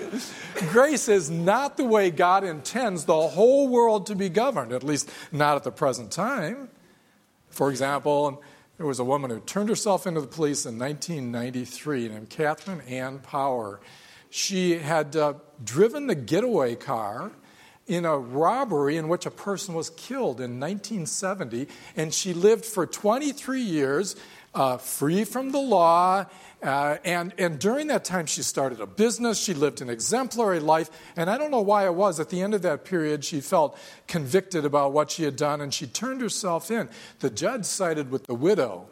grace 0.70 1.08
is 1.08 1.28
not 1.28 1.76
the 1.76 1.84
way 1.84 2.10
God 2.10 2.42
intends 2.42 3.04
the 3.04 3.28
whole 3.28 3.68
world 3.68 4.06
to 4.06 4.14
be 4.14 4.30
governed, 4.30 4.72
at 4.72 4.82
least 4.82 5.10
not 5.30 5.56
at 5.56 5.64
the 5.64 5.70
present 5.70 6.10
time. 6.10 6.70
For 7.50 7.70
example, 7.70 8.42
there 8.78 8.86
was 8.86 8.98
a 8.98 9.04
woman 9.04 9.30
who 9.30 9.40
turned 9.40 9.68
herself 9.68 10.06
into 10.06 10.22
the 10.22 10.26
police 10.26 10.64
in 10.64 10.78
1993 10.78 12.08
named 12.08 12.30
Katherine 12.30 12.80
Ann 12.82 13.18
Power. 13.18 13.80
She 14.30 14.78
had 14.78 15.16
uh, 15.16 15.34
driven 15.64 16.06
the 16.06 16.14
getaway 16.14 16.74
car 16.74 17.32
in 17.86 18.04
a 18.04 18.18
robbery 18.18 18.98
in 18.98 19.08
which 19.08 19.24
a 19.24 19.30
person 19.30 19.74
was 19.74 19.90
killed 19.90 20.40
in 20.40 20.60
1970, 20.60 21.68
and 21.96 22.12
she 22.12 22.34
lived 22.34 22.66
for 22.66 22.86
23 22.86 23.62
years 23.62 24.14
uh, 24.54 24.76
free 24.76 25.24
from 25.24 25.52
the 25.52 25.58
law. 25.58 26.26
Uh, 26.62 26.96
and, 27.04 27.32
and 27.38 27.58
during 27.58 27.86
that 27.86 28.04
time, 28.04 28.26
she 28.26 28.42
started 28.42 28.80
a 28.80 28.86
business. 28.86 29.38
She 29.38 29.54
lived 29.54 29.80
an 29.80 29.88
exemplary 29.88 30.60
life. 30.60 30.90
And 31.16 31.30
I 31.30 31.38
don't 31.38 31.50
know 31.50 31.60
why 31.60 31.86
it 31.86 31.94
was. 31.94 32.18
At 32.18 32.28
the 32.30 32.42
end 32.42 32.54
of 32.54 32.62
that 32.62 32.84
period, 32.84 33.24
she 33.24 33.40
felt 33.40 33.78
convicted 34.06 34.64
about 34.64 34.92
what 34.92 35.10
she 35.10 35.22
had 35.22 35.36
done, 35.36 35.60
and 35.60 35.72
she 35.72 35.86
turned 35.86 36.20
herself 36.20 36.70
in. 36.70 36.88
The 37.20 37.30
judge 37.30 37.64
sided 37.64 38.10
with 38.10 38.26
the 38.26 38.34
widow 38.34 38.88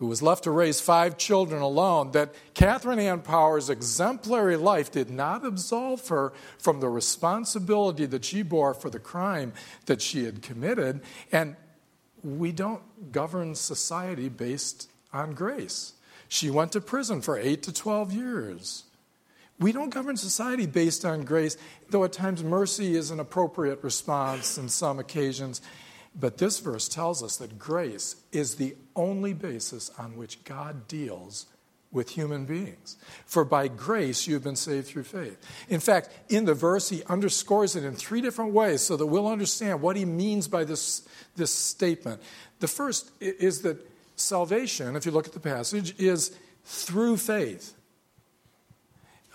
who 0.00 0.06
was 0.06 0.22
left 0.22 0.44
to 0.44 0.50
raise 0.50 0.80
five 0.80 1.18
children 1.18 1.60
alone, 1.60 2.12
that 2.12 2.34
Katherine 2.54 2.98
Ann 2.98 3.20
Power's 3.20 3.68
exemplary 3.68 4.56
life 4.56 4.90
did 4.90 5.10
not 5.10 5.44
absolve 5.44 6.08
her 6.08 6.32
from 6.58 6.80
the 6.80 6.88
responsibility 6.88 8.06
that 8.06 8.24
she 8.24 8.42
bore 8.42 8.72
for 8.72 8.88
the 8.88 8.98
crime 8.98 9.52
that 9.84 10.00
she 10.00 10.24
had 10.24 10.40
committed. 10.40 11.02
And 11.30 11.54
we 12.24 12.50
don't 12.50 13.12
govern 13.12 13.54
society 13.54 14.30
based 14.30 14.90
on 15.12 15.34
grace. 15.34 15.92
She 16.28 16.48
went 16.48 16.72
to 16.72 16.80
prison 16.80 17.20
for 17.20 17.36
8 17.36 17.62
to 17.64 17.72
12 17.72 18.10
years. 18.10 18.84
We 19.58 19.72
don't 19.72 19.90
govern 19.90 20.16
society 20.16 20.64
based 20.64 21.04
on 21.04 21.24
grace, 21.26 21.58
though 21.90 22.04
at 22.04 22.14
times 22.14 22.42
mercy 22.42 22.96
is 22.96 23.10
an 23.10 23.20
appropriate 23.20 23.84
response 23.84 24.56
in 24.56 24.70
some 24.70 24.98
occasions. 24.98 25.60
But 26.18 26.38
this 26.38 26.58
verse 26.58 26.88
tells 26.88 27.22
us 27.22 27.36
that 27.36 27.58
grace 27.58 28.16
is 28.32 28.56
the 28.56 28.76
only 28.96 29.32
basis 29.32 29.90
on 29.98 30.16
which 30.16 30.42
God 30.44 30.88
deals 30.88 31.46
with 31.92 32.10
human 32.10 32.44
beings. 32.44 32.96
For 33.26 33.44
by 33.44 33.68
grace 33.68 34.26
you 34.26 34.34
have 34.34 34.44
been 34.44 34.56
saved 34.56 34.86
through 34.86 35.04
faith. 35.04 35.38
In 35.68 35.80
fact, 35.80 36.10
in 36.28 36.44
the 36.44 36.54
verse, 36.54 36.88
he 36.88 37.02
underscores 37.04 37.74
it 37.74 37.84
in 37.84 37.94
three 37.94 38.20
different 38.20 38.52
ways 38.52 38.80
so 38.80 38.96
that 38.96 39.06
we'll 39.06 39.26
understand 39.26 39.82
what 39.82 39.96
he 39.96 40.04
means 40.04 40.46
by 40.46 40.64
this, 40.64 41.02
this 41.36 41.52
statement. 41.52 42.22
The 42.60 42.68
first 42.68 43.10
is 43.20 43.62
that 43.62 43.78
salvation, 44.14 44.94
if 44.94 45.04
you 45.04 45.12
look 45.12 45.26
at 45.26 45.32
the 45.32 45.40
passage, 45.40 45.98
is 45.98 46.36
through 46.64 47.16
faith. 47.16 47.74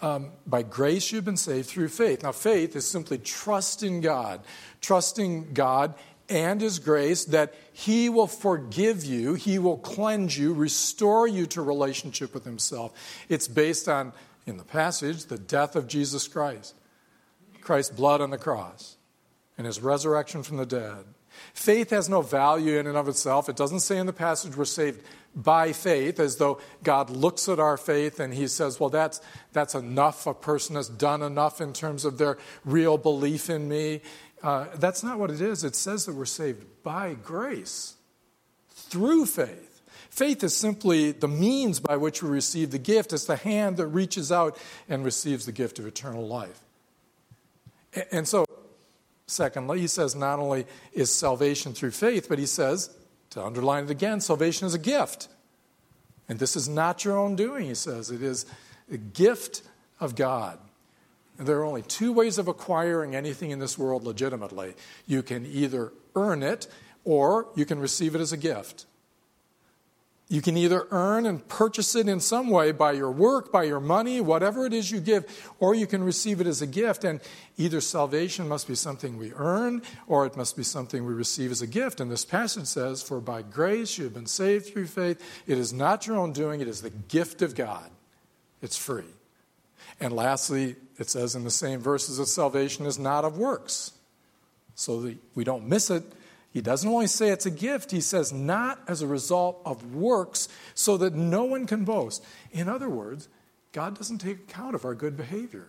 Um, 0.02 0.32
by 0.46 0.62
grace 0.62 1.12
you've 1.12 1.26
been 1.26 1.38
saved 1.38 1.68
through 1.68 1.88
faith. 1.88 2.24
Now, 2.24 2.32
faith 2.32 2.76
is 2.76 2.86
simply 2.86 3.18
trust 3.18 3.82
in 3.82 4.02
God, 4.02 4.42
trusting 4.82 5.54
God 5.54 5.96
and 6.30 6.62
His 6.62 6.80
grace 6.80 7.26
that 7.26 7.54
He 7.72 8.10
will 8.10 8.28
forgive 8.28 9.04
you, 9.04 9.34
He 9.36 9.60
will 9.60 9.78
cleanse 9.78 10.38
you, 10.38 10.54
restore 10.54 11.28
you 11.28 11.46
to 11.48 11.62
relationship 11.62 12.34
with 12.34 12.46
Himself. 12.46 12.94
It's 13.30 13.48
based 13.48 13.88
on, 13.88 14.14
in 14.46 14.58
the 14.58 14.64
passage, 14.64 15.26
the 15.26 15.38
death 15.38 15.76
of 15.76 15.88
Jesus 15.88 16.28
Christ, 16.28 16.76
Christ's 17.62 17.96
blood 17.96 18.22
on 18.22 18.30
the 18.30 18.38
cross, 18.38 18.98
and 19.58 19.66
His 19.66 19.80
resurrection 19.80 20.44
from 20.44 20.58
the 20.58 20.66
dead. 20.66 21.06
Faith 21.54 21.90
has 21.90 22.10
no 22.10 22.22
value 22.22 22.78
in 22.78 22.88
and 22.88 22.98
of 22.98 23.08
itself. 23.08 23.50
It 23.50 23.56
doesn't 23.56 23.82
say 23.82 23.98
in 23.98 24.06
the 24.06 24.14
passage 24.14 24.56
we're 24.56 24.66
saved 24.66 25.04
by 25.36 25.74
faith, 25.74 26.20
as 26.20 26.38
though 26.38 26.60
God 26.82 27.10
looks 27.10 27.50
at 27.50 27.60
our 27.60 27.76
faith 27.76 28.22
and 28.22 28.34
he 28.34 28.48
says, 28.48 28.80
well, 28.80 28.90
that's, 28.90 29.20
that's 29.52 29.76
enough. 29.76 30.28
A 30.28 30.34
person 30.34 30.78
has 30.78 30.88
done 30.88 31.22
enough 31.22 31.60
in 31.60 31.74
terms 31.74 32.06
of 32.06 32.18
their 32.18 32.38
real 32.64 32.98
belief 32.98 33.50
in 33.50 33.68
me. 33.68 34.02
Uh, 34.46 34.68
that's 34.76 35.02
not 35.02 35.18
what 35.18 35.32
it 35.32 35.42
is. 35.42 35.64
It 35.64 35.76
says 35.76 36.06
that 36.06 36.14
we're 36.14 36.26
saved 36.26 36.64
by 36.84 37.16
grace 37.16 37.96
through 38.70 39.26
faith. 39.26 39.82
Faith 40.12 40.44
is 40.44 40.56
simply 40.56 41.12
the 41.12 41.28
means 41.28 41.80
by 41.80 41.98
which 41.98 42.22
we 42.22 42.30
receive 42.30 42.70
the 42.70 42.78
gift. 42.78 43.12
It's 43.12 43.26
the 43.26 43.38
hand 43.38 43.78
that 43.78 43.88
reaches 43.88 44.32
out 44.32 44.56
and 44.88 45.04
receives 45.04 45.48
the 45.48 45.52
gift 45.52 45.80
of 45.80 45.88
eternal 45.88 46.28
life. 46.28 46.60
And 48.12 48.28
so, 48.28 48.46
secondly, 49.26 49.80
he 49.80 49.88
says 49.88 50.16
not 50.16 50.38
only 50.38 50.68
is 50.94 51.10
salvation 51.10 51.74
through 51.74 51.92
faith, 51.92 52.30
but 52.30 52.38
he 52.38 52.46
says, 52.46 52.96
to 53.32 53.44
underline 53.44 53.86
it 53.86 53.90
again, 53.90 54.22
salvation 54.22 54.68
is 54.68 54.76
a 54.76 54.80
gift. 54.80 55.28
And 56.30 56.38
this 56.38 56.56
is 56.56 56.70
not 56.70 57.04
your 57.04 57.18
own 57.18 57.36
doing, 57.36 57.66
he 57.66 57.74
says. 57.74 58.12
It 58.12 58.22
is 58.22 58.46
a 58.92 58.98
gift 58.98 59.64
of 60.00 60.16
God. 60.16 60.60
There 61.38 61.60
are 61.60 61.66
only 61.66 61.82
two 61.82 62.14
ways 62.14 62.38
of 62.38 62.48
acquiring 62.48 63.16
anything 63.16 63.52
in 63.52 63.60
this 63.60 63.78
world 63.78 64.04
legitimately. 64.04 64.76
You 65.06 65.22
can 65.22 65.46
either 65.46 65.92
earn 66.16 66.44
it 66.44 66.68
or 67.04 67.48
you 67.56 67.66
can 67.66 67.80
receive 67.80 68.16
it 68.16 68.22
as 68.22 68.32
a 68.32 68.38
gift. 68.38 68.86
You 70.28 70.42
can 70.42 70.58
either 70.58 70.88
earn 70.90 71.28
and 71.28 71.48
purchase 71.48 71.96
it 71.96 72.08
in 72.08 72.20
some 72.20 72.50
way 72.50 72.72
by 72.72 72.94
your 72.94 73.12
work, 73.12 73.52
by 73.52 73.64
your 73.64 73.80
money, 73.80 74.20
whatever 74.22 74.66
it 74.66 74.74
is 74.74 74.90
you 74.90 75.00
give, 75.00 75.52
or 75.60 75.76
you 75.76 75.86
can 75.86 76.04
receive 76.04 76.42
it 76.42 76.48
as 76.48 76.64
a 76.64 76.68
gift. 76.68 77.04
And 77.04 77.20
either 77.58 77.80
salvation 77.80 78.48
must 78.48 78.68
be 78.68 78.74
something 78.74 79.18
we 79.18 79.34
earn 79.36 79.84
or 80.08 80.26
it 80.26 80.36
must 80.36 80.58
be 80.58 80.64
something 80.64 81.06
we 81.06 81.14
receive 81.14 81.52
as 81.52 81.62
a 81.62 81.68
gift. 81.68 82.00
And 82.00 82.10
this 82.10 82.26
passage 82.26 82.66
says, 82.66 83.04
For 83.04 83.22
by 83.22 83.44
grace 83.44 84.00
you 84.00 84.06
have 84.06 84.16
been 84.16 84.26
saved 84.26 84.74
through 84.74 84.88
faith. 84.88 85.22
It 85.46 85.60
is 85.60 85.72
not 85.72 86.08
your 86.08 86.18
own 86.18 86.34
doing, 86.34 86.60
it 86.60 86.68
is 86.68 86.82
the 86.82 86.90
gift 86.90 87.44
of 87.44 87.54
God. 87.54 87.92
It's 88.64 88.78
free. 88.78 89.04
And 90.00 90.14
lastly, 90.14 90.76
it 90.98 91.10
says 91.10 91.36
in 91.36 91.44
the 91.44 91.52
same 91.52 91.80
verses 91.80 92.18
that 92.18 92.28
salvation 92.28 92.86
is 92.86 93.00
not 93.00 93.26
of 93.26 93.38
works. 93.38 93.92
So 94.76 95.02
that 95.02 95.18
we 95.36 95.44
don't 95.44 95.68
miss 95.68 95.90
it. 95.90 96.04
He 96.52 96.62
doesn't 96.62 96.90
only 96.90 97.08
say 97.08 97.30
it's 97.30 97.46
a 97.46 97.52
gift, 97.52 97.92
he 97.92 98.00
says 98.00 98.32
not 98.32 98.80
as 98.88 99.02
a 99.02 99.08
result 99.08 99.62
of 99.66 99.94
works, 99.94 100.48
so 100.74 100.96
that 100.98 101.14
no 101.14 101.44
one 101.44 101.68
can 101.68 101.84
boast. 101.84 102.24
In 102.54 102.70
other 102.70 102.90
words, 102.90 103.28
God 103.74 103.98
doesn't 103.98 104.20
take 104.20 104.38
account 104.38 104.74
of 104.74 104.86
our 104.86 104.96
good 104.96 105.18
behavior, 105.18 105.68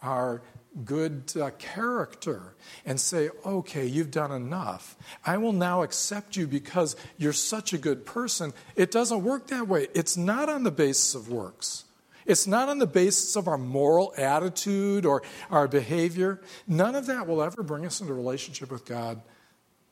our 0.00 0.42
good 0.84 1.32
uh, 1.40 1.50
character, 1.58 2.54
and 2.86 3.00
say, 3.00 3.30
okay, 3.44 3.84
you've 3.84 4.12
done 4.12 4.30
enough. 4.30 4.94
I 5.26 5.38
will 5.38 5.52
now 5.52 5.82
accept 5.82 6.36
you 6.36 6.46
because 6.46 6.94
you're 7.18 7.32
such 7.32 7.72
a 7.72 7.78
good 7.78 8.06
person. 8.06 8.52
It 8.76 8.92
doesn't 8.92 9.24
work 9.24 9.48
that 9.48 9.66
way. 9.66 9.88
It's 9.92 10.16
not 10.16 10.48
on 10.48 10.62
the 10.62 10.70
basis 10.70 11.16
of 11.16 11.28
works. 11.28 11.84
It's 12.26 12.46
not 12.46 12.68
on 12.68 12.78
the 12.78 12.86
basis 12.86 13.36
of 13.36 13.48
our 13.48 13.58
moral 13.58 14.14
attitude 14.16 15.04
or 15.04 15.22
our 15.50 15.68
behavior. 15.68 16.40
None 16.66 16.94
of 16.94 17.06
that 17.06 17.26
will 17.26 17.42
ever 17.42 17.62
bring 17.62 17.86
us 17.86 18.00
into 18.00 18.14
relationship 18.14 18.70
with 18.70 18.84
God. 18.84 19.20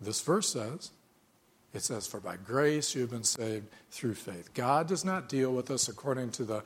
This 0.01 0.21
verse 0.21 0.49
says, 0.49 0.91
it 1.73 1.83
says, 1.83 2.07
For 2.07 2.21
by 2.21 2.37
grace 2.37 2.95
you 2.95 3.03
have 3.03 3.11
been 3.11 3.25
saved 3.25 3.67
through 3.91 4.15
faith. 4.15 4.53
God 4.55 4.89
does 4.89 5.05
not 5.05 5.29
deal 5.29 5.53
with 5.53 5.71
us 5.71 5.89
according 5.89 6.31
to 6.33 6.45
the 6.45 6.63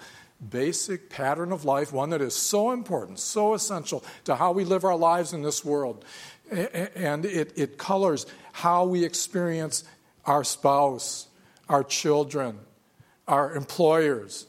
basic 0.50 1.10
pattern 1.10 1.52
of 1.52 1.64
life, 1.64 1.92
one 1.92 2.10
that 2.10 2.20
is 2.20 2.34
so 2.34 2.70
important, 2.70 3.18
so 3.18 3.54
essential 3.54 4.04
to 4.24 4.36
how 4.36 4.52
we 4.52 4.64
live 4.64 4.84
our 4.84 4.96
lives 4.96 5.32
in 5.32 5.42
this 5.42 5.64
world. 5.64 6.04
And 6.50 7.24
it, 7.24 7.52
it 7.56 7.78
colors 7.78 8.26
how 8.52 8.84
we 8.84 9.04
experience 9.04 9.84
our 10.26 10.44
spouse, 10.44 11.28
our 11.68 11.84
children, 11.84 12.58
our 13.26 13.54
employers, 13.54 14.46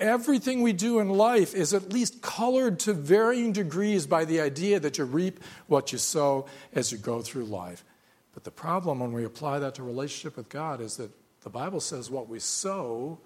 Everything 0.00 0.62
we 0.62 0.72
do 0.72 1.00
in 1.00 1.10
life 1.10 1.54
is 1.54 1.74
at 1.74 1.92
least 1.92 2.22
colored 2.22 2.78
to 2.80 2.94
varying 2.94 3.52
degrees 3.52 4.06
by 4.06 4.24
the 4.24 4.40
idea 4.40 4.80
that 4.80 4.96
you 4.96 5.04
reap 5.04 5.40
what 5.66 5.92
you 5.92 5.98
sow 5.98 6.46
as 6.72 6.90
you 6.90 6.98
go 6.98 7.20
through 7.20 7.44
life. 7.44 7.84
But 8.32 8.44
the 8.44 8.50
problem 8.50 9.00
when 9.00 9.12
we 9.12 9.24
apply 9.24 9.58
that 9.58 9.74
to 9.74 9.82
relationship 9.82 10.36
with 10.36 10.48
God 10.48 10.80
is 10.80 10.96
that 10.96 11.10
the 11.42 11.50
Bible 11.50 11.80
says 11.80 12.10
what 12.10 12.28
we 12.28 12.38
sow 12.38 13.18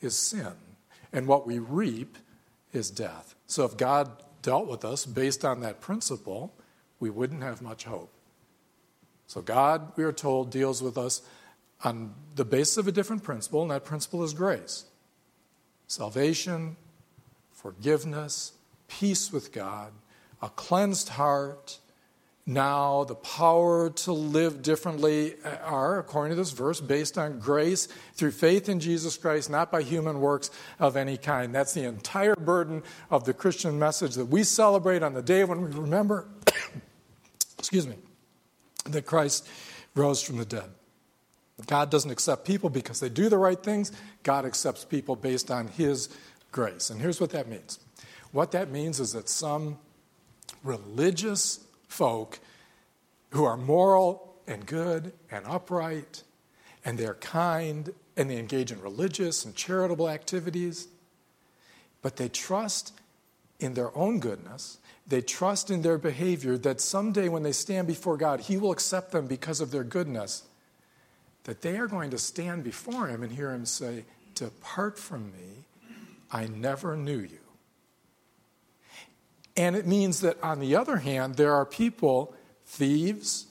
is 0.00 0.16
sin, 0.16 0.52
and 1.12 1.28
what 1.28 1.46
we 1.46 1.58
reap 1.58 2.16
is 2.72 2.90
death. 2.90 3.34
So 3.46 3.64
if 3.64 3.76
God 3.76 4.10
dealt 4.40 4.66
with 4.66 4.84
us 4.84 5.04
based 5.04 5.44
on 5.44 5.60
that 5.60 5.80
principle, 5.80 6.54
we 7.00 7.10
wouldn't 7.10 7.42
have 7.42 7.60
much 7.60 7.84
hope. 7.84 8.12
So 9.26 9.42
God, 9.42 9.92
we 9.96 10.04
are 10.04 10.12
told, 10.12 10.50
deals 10.50 10.82
with 10.82 10.96
us 10.96 11.22
on 11.84 12.14
the 12.34 12.44
basis 12.44 12.78
of 12.78 12.88
a 12.88 12.92
different 12.92 13.22
principle, 13.22 13.62
and 13.62 13.70
that 13.70 13.84
principle 13.84 14.24
is 14.24 14.32
grace 14.32 14.86
salvation, 15.92 16.74
forgiveness, 17.50 18.52
peace 18.88 19.30
with 19.30 19.52
God, 19.52 19.92
a 20.40 20.48
cleansed 20.48 21.10
heart, 21.10 21.78
now 22.46 23.04
the 23.04 23.14
power 23.14 23.90
to 23.90 24.12
live 24.12 24.62
differently 24.62 25.34
are, 25.62 25.98
according 25.98 26.30
to 26.30 26.36
this 26.36 26.50
verse, 26.50 26.80
based 26.80 27.18
on 27.18 27.38
grace 27.38 27.88
through 28.14 28.30
faith 28.30 28.70
in 28.70 28.80
Jesus 28.80 29.18
Christ, 29.18 29.50
not 29.50 29.70
by 29.70 29.82
human 29.82 30.20
works 30.20 30.50
of 30.80 30.96
any 30.96 31.18
kind. 31.18 31.54
That's 31.54 31.74
the 31.74 31.84
entire 31.84 32.36
burden 32.36 32.82
of 33.10 33.24
the 33.24 33.34
Christian 33.34 33.78
message 33.78 34.14
that 34.14 34.26
we 34.26 34.44
celebrate 34.44 35.02
on 35.02 35.12
the 35.12 35.22
day 35.22 35.44
when 35.44 35.60
we 35.60 35.70
remember, 35.70 36.26
excuse 37.58 37.86
me, 37.86 37.96
that 38.86 39.04
Christ 39.04 39.46
rose 39.94 40.22
from 40.22 40.38
the 40.38 40.46
dead. 40.46 40.70
God 41.66 41.90
doesn't 41.90 42.10
accept 42.10 42.46
people 42.46 42.70
because 42.70 43.00
they 43.00 43.08
do 43.08 43.28
the 43.28 43.38
right 43.38 43.62
things. 43.62 43.92
God 44.22 44.44
accepts 44.44 44.84
people 44.84 45.16
based 45.16 45.50
on 45.50 45.68
His 45.68 46.08
grace. 46.50 46.90
And 46.90 47.00
here's 47.00 47.20
what 47.20 47.30
that 47.30 47.48
means 47.48 47.78
what 48.32 48.52
that 48.52 48.70
means 48.70 48.98
is 48.98 49.12
that 49.12 49.28
some 49.28 49.78
religious 50.64 51.60
folk 51.86 52.40
who 53.30 53.44
are 53.44 53.56
moral 53.56 54.34
and 54.46 54.66
good 54.66 55.12
and 55.30 55.44
upright, 55.46 56.22
and 56.84 56.98
they're 56.98 57.14
kind, 57.14 57.92
and 58.16 58.30
they 58.30 58.38
engage 58.38 58.72
in 58.72 58.80
religious 58.80 59.44
and 59.44 59.54
charitable 59.54 60.08
activities, 60.08 60.88
but 62.00 62.16
they 62.16 62.28
trust 62.28 62.92
in 63.60 63.74
their 63.74 63.96
own 63.96 64.18
goodness. 64.18 64.78
They 65.06 65.20
trust 65.20 65.70
in 65.70 65.82
their 65.82 65.98
behavior 65.98 66.58
that 66.58 66.80
someday 66.80 67.28
when 67.28 67.42
they 67.42 67.52
stand 67.52 67.86
before 67.86 68.16
God, 68.16 68.40
He 68.40 68.56
will 68.56 68.72
accept 68.72 69.12
them 69.12 69.26
because 69.26 69.60
of 69.60 69.70
their 69.70 69.84
goodness. 69.84 70.44
That 71.44 71.62
they 71.62 71.76
are 71.76 71.86
going 71.86 72.10
to 72.10 72.18
stand 72.18 72.64
before 72.64 73.08
Him 73.08 73.22
and 73.22 73.32
hear 73.32 73.52
Him 73.52 73.66
say, 73.66 74.04
Depart 74.34 74.98
from 74.98 75.32
me, 75.32 75.64
I 76.30 76.46
never 76.46 76.96
knew 76.96 77.18
you. 77.18 77.38
And 79.56 79.76
it 79.76 79.86
means 79.86 80.20
that, 80.20 80.42
on 80.42 80.60
the 80.60 80.76
other 80.76 80.96
hand, 80.96 81.36
there 81.36 81.54
are 81.54 81.66
people, 81.66 82.34
thieves, 82.64 83.46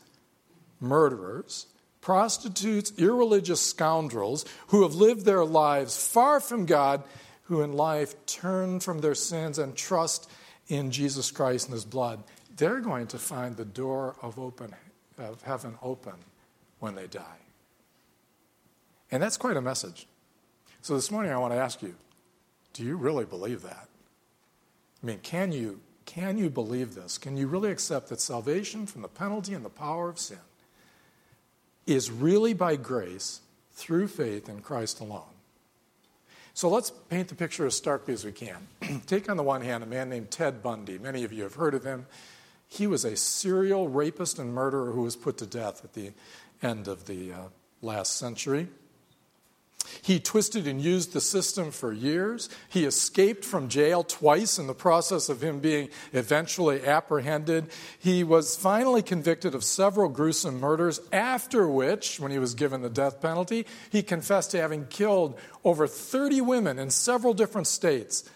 murderers, 0.80 1.68
prostitutes, 2.02 2.92
irreligious 2.98 3.62
scoundrels, 3.62 4.46
who 4.68 4.82
have 4.82 4.96
lived 4.96 5.26
their 5.26 5.46
lives 5.46 6.08
far 6.08 6.40
from 6.40 6.66
God, 6.66 7.04
who 7.44 7.62
in 7.62 7.74
life 7.74 8.16
turn 8.26 8.80
from 8.80 9.00
their 9.00 9.14
sins 9.14 9.60
and 9.60 9.76
trust 9.76 10.30
in 10.68 10.90
Jesus 10.90 11.30
Christ 11.30 11.68
and 11.68 11.74
His 11.74 11.86
blood. 11.86 12.24
They're 12.58 12.80
going 12.80 13.08
to 13.08 13.20
find 13.20 13.56
the 13.56 13.66
door 13.66 14.16
of, 14.22 14.40
open, 14.40 14.74
of 15.18 15.42
heaven 15.44 15.78
open 15.84 16.16
when 16.80 16.96
they 16.96 17.08
die. 17.08 17.38
And 19.12 19.22
that's 19.22 19.38
quite 19.38 19.58
a 19.58 19.62
message. 19.62 20.08
So 20.82 20.96
this 20.96 21.12
morning 21.12 21.32
I 21.32 21.38
want 21.38 21.54
to 21.54 21.60
ask 21.60 21.82
you 21.82 21.96
do 22.74 22.84
you 22.84 22.96
really 22.96 23.26
believe 23.26 23.64
that? 23.64 23.88
I 25.04 25.06
mean, 25.06 25.20
can 25.20 25.52
you 25.52 25.82
can 26.06 26.38
you 26.38 26.50
believe 26.50 26.96
this? 26.96 27.18
Can 27.18 27.38
you 27.38 27.48
really 27.48 27.72
accept 27.72 28.10
that 28.10 28.20
salvation 28.20 28.86
from 28.86 29.02
the 29.02 29.08
penalty 29.08 29.54
and 29.54 29.64
the 29.64 29.70
power 29.70 30.10
of 30.10 30.20
sin 30.20 30.40
is 31.86 32.12
really 32.12 32.54
by 32.54 32.76
grace 32.76 33.42
through 33.74 34.08
faith 34.08 34.50
in 34.50 34.62
Christ 34.62 35.00
alone? 35.00 35.24
So 36.54 36.70
let's 36.70 36.92
paint 37.10 37.30
the 37.30 37.36
picture 37.36 37.66
as 37.66 37.76
starkly 37.76 38.14
as 38.14 38.26
we 38.26 38.34
can. 38.34 38.68
Take 39.08 39.30
on 39.30 39.38
the 39.38 39.44
one 39.44 39.62
hand 39.62 39.84
a 39.84 39.88
man 39.88 40.10
named 40.10 40.32
Ted 40.32 40.62
Bundy. 40.62 40.98
Many 40.98 41.24
of 41.24 41.32
you 41.32 41.44
have 41.44 41.56
heard 41.56 41.74
of 41.74 41.86
him. 41.86 42.08
He 42.68 42.88
was 42.88 43.06
a 43.06 43.16
serial 43.16 43.88
rapist 43.88 44.38
and 44.38 44.54
murderer 44.54 44.92
who 44.92 45.04
was 45.04 45.16
put 45.16 45.38
to 45.38 45.46
death 45.46 45.84
at 45.86 45.94
the 45.94 46.12
end 46.62 46.88
of 46.88 47.06
the 47.06 47.32
uh, 47.32 47.38
last 47.82 48.18
century. 48.18 48.68
He 50.02 50.20
twisted 50.20 50.68
and 50.68 50.82
used 50.82 51.14
the 51.14 51.22
system 51.22 51.72
for 51.72 51.92
years. 51.92 52.50
He 52.70 52.86
escaped 52.86 53.46
from 53.46 53.70
jail 53.70 54.04
twice 54.04 54.58
in 54.58 54.68
the 54.68 54.74
process 54.74 55.30
of 55.30 55.44
him 55.44 55.60
being 55.60 55.90
eventually 56.14 56.86
apprehended. 56.86 57.70
He 58.00 58.24
was 58.24 58.56
finally 58.56 59.02
convicted 59.02 59.56
of 59.56 59.64
several 59.64 60.10
gruesome 60.10 60.60
murders, 60.60 61.02
after 61.12 61.68
which, 61.68 62.20
when 62.20 62.32
he 62.32 62.40
was 62.40 62.54
given 62.54 62.82
the 62.82 62.90
death 62.90 63.22
penalty, 63.22 63.66
he 63.90 64.04
confessed 64.04 64.52
to 64.52 64.62
having 64.62 64.86
killed 64.88 65.38
over 65.64 65.88
30 65.88 66.42
women 66.42 66.80
in 66.80 66.90
several 66.90 67.34
different 67.34 67.68
states 67.68 68.30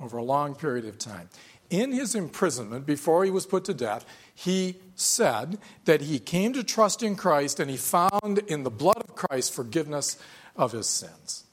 over 0.00 0.16
a 0.18 0.22
long 0.22 0.54
period 0.54 0.84
of 0.84 0.98
time. 0.98 1.28
In 1.70 1.90
his 1.92 2.14
imprisonment, 2.14 2.86
before 2.86 3.24
he 3.24 3.30
was 3.30 3.46
put 3.46 3.64
to 3.64 3.74
death, 3.74 4.04
he 4.34 4.76
said 4.94 5.58
that 5.84 6.02
he 6.02 6.18
came 6.18 6.52
to 6.52 6.62
trust 6.62 7.02
in 7.02 7.16
Christ 7.16 7.58
and 7.58 7.70
he 7.70 7.76
found 7.76 8.38
in 8.46 8.62
the 8.62 8.70
blood 8.70 8.98
of 8.98 9.16
Christ 9.16 9.52
forgiveness 9.52 10.16
of 10.56 10.72
his 10.72 10.86
sins. 10.86 11.44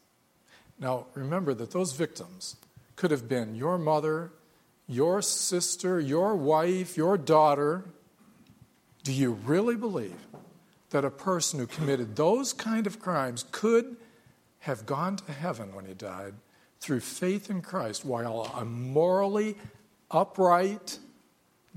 Now, 0.79 1.07
remember 1.13 1.53
that 1.53 1.71
those 1.71 1.93
victims 1.93 2.55
could 2.95 3.11
have 3.11 3.27
been 3.27 3.55
your 3.55 3.77
mother, 3.77 4.31
your 4.87 5.21
sister, 5.21 5.99
your 5.99 6.35
wife, 6.35 6.97
your 6.97 7.17
daughter. 7.17 7.85
Do 9.03 9.13
you 9.13 9.33
really 9.33 9.75
believe 9.75 10.15
that 10.89 11.05
a 11.05 11.09
person 11.09 11.59
who 11.59 11.67
committed 11.67 12.15
those 12.15 12.53
kind 12.53 12.85
of 12.87 12.99
crimes 12.99 13.45
could 13.51 13.97
have 14.59 14.85
gone 14.85 15.17
to 15.17 15.31
heaven 15.31 15.73
when 15.73 15.85
he 15.85 15.93
died 15.93 16.33
through 16.79 16.99
faith 16.99 17.49
in 17.49 17.61
Christ 17.61 18.05
while 18.05 18.51
a 18.55 18.63
morally 18.63 19.57
upright, 20.11 20.99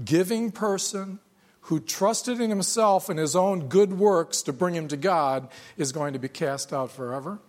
giving 0.04 0.52
person 0.52 1.18
who 1.66 1.80
trusted 1.80 2.40
in 2.40 2.48
himself 2.48 3.08
and 3.08 3.18
his 3.18 3.34
own 3.34 3.66
good 3.68 3.98
works 3.98 4.42
to 4.42 4.52
bring 4.52 4.74
him 4.74 4.86
to 4.88 4.96
God 4.96 5.48
is 5.76 5.90
going 5.90 6.12
to 6.12 6.18
be 6.18 6.28
cast 6.28 6.72
out 6.72 6.92
forever? 6.92 7.40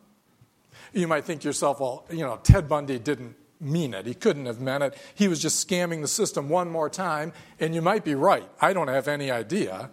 You 0.92 1.08
might 1.08 1.24
think 1.24 1.42
to 1.42 1.48
yourself, 1.48 1.80
well, 1.80 2.06
you 2.10 2.26
know, 2.26 2.40
Ted 2.42 2.68
Bundy 2.68 2.98
didn't 2.98 3.36
mean 3.60 3.94
it. 3.94 4.08
He 4.08 4.16
couldn't 4.16 4.48
have 4.48 4.60
meant 4.60 4.84
it. 4.84 4.98
He 5.14 5.28
was 5.28 5.40
just 5.40 5.68
scamming 5.68 6.02
the 6.02 6.08
system 6.08 6.50
one 6.50 6.70
more 6.70 6.90
time, 6.90 7.32
and 7.60 7.76
you 7.76 7.82
might 7.82 8.04
be 8.04 8.16
right. 8.16 8.48
I 8.60 8.74
don't 8.74 8.88
have 8.88 9.08
any 9.08 9.30
idea. 9.30 9.92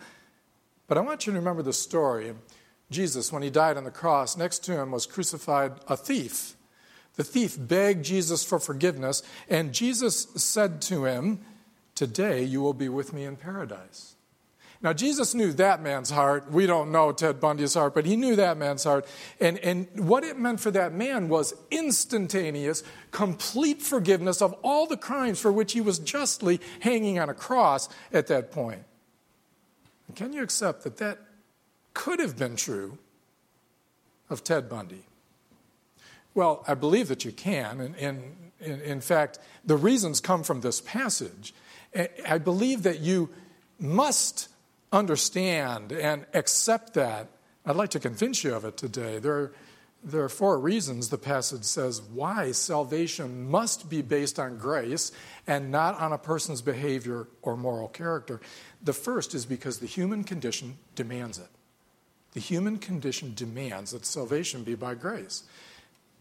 But 0.86 0.96
I 0.96 1.02
want 1.02 1.26
you 1.26 1.32
to 1.32 1.38
remember 1.38 1.62
the 1.62 1.72
story. 1.72 2.34
Jesus, 2.90 3.30
when 3.30 3.42
he 3.42 3.50
died 3.50 3.76
on 3.76 3.84
the 3.84 3.90
cross, 3.90 4.38
next 4.38 4.60
to 4.60 4.72
him 4.72 4.90
was 4.90 5.04
crucified 5.04 5.72
a 5.86 5.98
thief. 5.98 6.56
The 7.16 7.24
thief 7.24 7.56
begged 7.58 8.04
Jesus 8.06 8.42
for 8.42 8.58
forgiveness, 8.58 9.22
and 9.50 9.74
Jesus 9.74 10.28
said 10.36 10.80
to 10.82 11.04
him, 11.04 11.40
Today 11.94 12.42
you 12.42 12.60
will 12.60 12.74
be 12.74 12.88
with 12.88 13.12
me 13.12 13.24
in 13.24 13.36
paradise. 13.36 14.13
Now, 14.84 14.92
Jesus 14.92 15.34
knew 15.34 15.50
that 15.54 15.82
man's 15.82 16.10
heart. 16.10 16.52
We 16.52 16.66
don't 16.66 16.92
know 16.92 17.10
Ted 17.10 17.40
Bundy's 17.40 17.72
heart, 17.72 17.94
but 17.94 18.04
he 18.04 18.16
knew 18.16 18.36
that 18.36 18.58
man's 18.58 18.84
heart. 18.84 19.06
And, 19.40 19.56
and 19.60 19.88
what 19.98 20.24
it 20.24 20.38
meant 20.38 20.60
for 20.60 20.70
that 20.72 20.92
man 20.92 21.30
was 21.30 21.54
instantaneous, 21.70 22.82
complete 23.10 23.80
forgiveness 23.80 24.42
of 24.42 24.52
all 24.62 24.86
the 24.86 24.98
crimes 24.98 25.40
for 25.40 25.50
which 25.50 25.72
he 25.72 25.80
was 25.80 25.98
justly 25.98 26.60
hanging 26.80 27.18
on 27.18 27.30
a 27.30 27.34
cross 27.34 27.88
at 28.12 28.26
that 28.26 28.52
point. 28.52 28.82
Can 30.16 30.34
you 30.34 30.42
accept 30.42 30.84
that 30.84 30.98
that 30.98 31.18
could 31.94 32.20
have 32.20 32.36
been 32.36 32.54
true 32.54 32.98
of 34.28 34.44
Ted 34.44 34.68
Bundy? 34.68 35.04
Well, 36.34 36.62
I 36.68 36.74
believe 36.74 37.08
that 37.08 37.24
you 37.24 37.32
can. 37.32 37.80
And, 37.80 37.96
and, 37.96 38.36
and 38.60 38.82
in 38.82 39.00
fact, 39.00 39.38
the 39.64 39.78
reasons 39.78 40.20
come 40.20 40.42
from 40.42 40.60
this 40.60 40.82
passage. 40.82 41.54
I 42.28 42.36
believe 42.36 42.82
that 42.82 43.00
you 43.00 43.30
must 43.80 44.48
understand 44.94 45.92
and 45.92 46.26
accept 46.32 46.94
that. 46.94 47.28
I'd 47.66 47.76
like 47.76 47.90
to 47.90 48.00
convince 48.00 48.44
you 48.44 48.54
of 48.54 48.64
it 48.64 48.76
today. 48.76 49.18
There 49.18 49.34
are, 49.34 49.52
there 50.02 50.22
are 50.22 50.28
four 50.28 50.58
reasons 50.58 51.08
the 51.08 51.18
passage 51.18 51.64
says 51.64 52.00
why 52.00 52.52
salvation 52.52 53.50
must 53.50 53.90
be 53.90 54.02
based 54.02 54.38
on 54.38 54.58
grace 54.58 55.12
and 55.46 55.70
not 55.70 55.98
on 55.98 56.12
a 56.12 56.18
person's 56.18 56.62
behavior 56.62 57.26
or 57.42 57.56
moral 57.56 57.88
character. 57.88 58.40
The 58.82 58.92
first 58.92 59.34
is 59.34 59.46
because 59.46 59.78
the 59.78 59.86
human 59.86 60.24
condition 60.24 60.78
demands 60.94 61.38
it. 61.38 61.48
The 62.32 62.40
human 62.40 62.78
condition 62.78 63.32
demands 63.34 63.92
that 63.92 64.04
salvation 64.04 64.62
be 64.62 64.74
by 64.74 64.94
grace. 64.94 65.44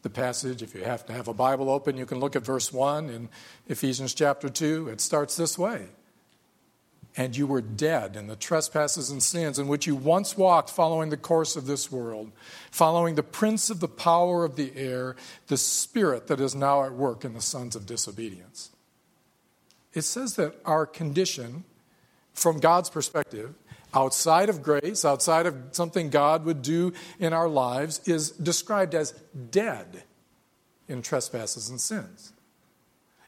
The 0.03 0.09
passage, 0.09 0.61
if 0.61 0.75
you 0.75 0.83
have 0.83 1.05
to 1.07 1.13
have 1.13 1.27
a 1.27 1.33
Bible 1.33 1.69
open, 1.69 1.97
you 1.97 2.05
can 2.05 2.19
look 2.19 2.35
at 2.35 2.43
verse 2.43 2.71
1 2.71 3.09
in 3.09 3.29
Ephesians 3.67 4.13
chapter 4.13 4.49
2. 4.49 4.89
It 4.89 5.01
starts 5.01 5.35
this 5.35 5.57
way 5.57 5.87
and 7.15 7.35
you 7.37 7.45
were 7.45 7.61
dead 7.61 8.15
in 8.15 8.27
the 8.27 8.35
trespasses 8.35 9.09
and 9.09 9.21
sins 9.21 9.59
in 9.59 9.67
which 9.67 9.85
you 9.85 9.95
once 9.95 10.35
walked, 10.35 10.69
following 10.69 11.09
the 11.09 11.17
course 11.17 11.55
of 11.55 11.67
this 11.67 11.91
world, 11.91 12.31
following 12.71 13.15
the 13.15 13.23
prince 13.23 13.69
of 13.69 13.79
the 13.79 13.87
power 13.87 14.43
of 14.43 14.55
the 14.55 14.75
air, 14.75 15.15
the 15.47 15.57
spirit 15.57 16.27
that 16.27 16.39
is 16.39 16.55
now 16.55 16.83
at 16.83 16.93
work 16.93 17.23
in 17.23 17.33
the 17.33 17.41
sons 17.41 17.75
of 17.75 17.85
disobedience. 17.85 18.71
It 19.93 20.01
says 20.01 20.35
that 20.37 20.55
our 20.65 20.85
condition, 20.87 21.65
from 22.33 22.59
God's 22.59 22.89
perspective, 22.89 23.53
outside 23.93 24.49
of 24.49 24.63
grace, 24.63 25.05
outside 25.05 25.45
of 25.45 25.55
something 25.71 26.09
God 26.09 26.45
would 26.45 26.63
do 26.63 26.93
in 27.19 27.31
our 27.31 27.47
lives, 27.47 28.01
is 28.05 28.31
described 28.31 28.95
as 28.95 29.11
dead 29.51 30.03
in 30.87 31.03
trespasses 31.03 31.69
and 31.69 31.79
sins. 31.79 32.33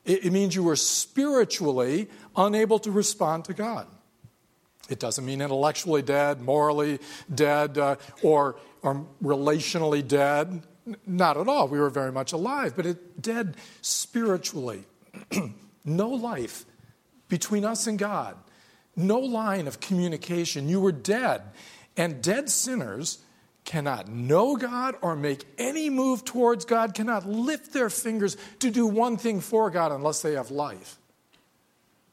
It, 0.06 0.32
means 0.32 0.56
you 0.56 0.62
were 0.62 0.76
spiritually 0.76 2.08
unable 2.36 2.80
to 2.80 2.92
respond 2.92 3.46
to 3.46 3.54
God. 3.54 3.88
It 4.90 5.00
doesn't 5.00 5.26
mean 5.26 5.42
intellectually 5.42 6.02
dead, 6.02 6.42
morally 6.42 7.00
dead, 7.34 7.78
uh, 7.78 7.96
or, 8.22 8.58
or 8.82 9.06
relationally 9.24 10.08
dead. 10.08 10.62
Not 11.08 11.38
at 11.38 11.48
all. 11.48 11.68
We 11.68 11.80
were 11.80 11.90
very 11.90 12.12
much 12.12 12.34
alive, 12.34 12.76
but 12.76 12.86
it 12.86 13.22
dead 13.22 13.58
spiritually. 13.82 14.84
no 15.86 16.10
life 16.10 16.66
between 17.28 17.66
us 17.66 17.88
and 17.88 17.98
God. 17.98 18.38
no 18.96 19.20
line 19.20 19.68
of 19.68 19.80
communication. 19.80 20.70
You 20.70 20.80
were 20.80 20.92
dead. 20.92 21.42
And 21.98 22.22
dead 22.22 22.50
sinners 22.50 23.20
cannot 23.66 24.08
know 24.08 24.56
God 24.56 24.96
or 25.02 25.16
make 25.16 25.46
any 25.58 25.90
move 25.90 26.24
towards 26.24 26.66
God, 26.66 26.94
cannot 26.94 27.28
lift 27.28 27.74
their 27.74 27.90
fingers 27.90 28.38
to 28.60 28.70
do 28.70 28.86
one 28.86 29.18
thing 29.18 29.42
for 29.42 29.70
God 29.70 29.92
unless 29.92 30.22
they 30.22 30.34
have 30.34 30.52
life. 30.52 30.98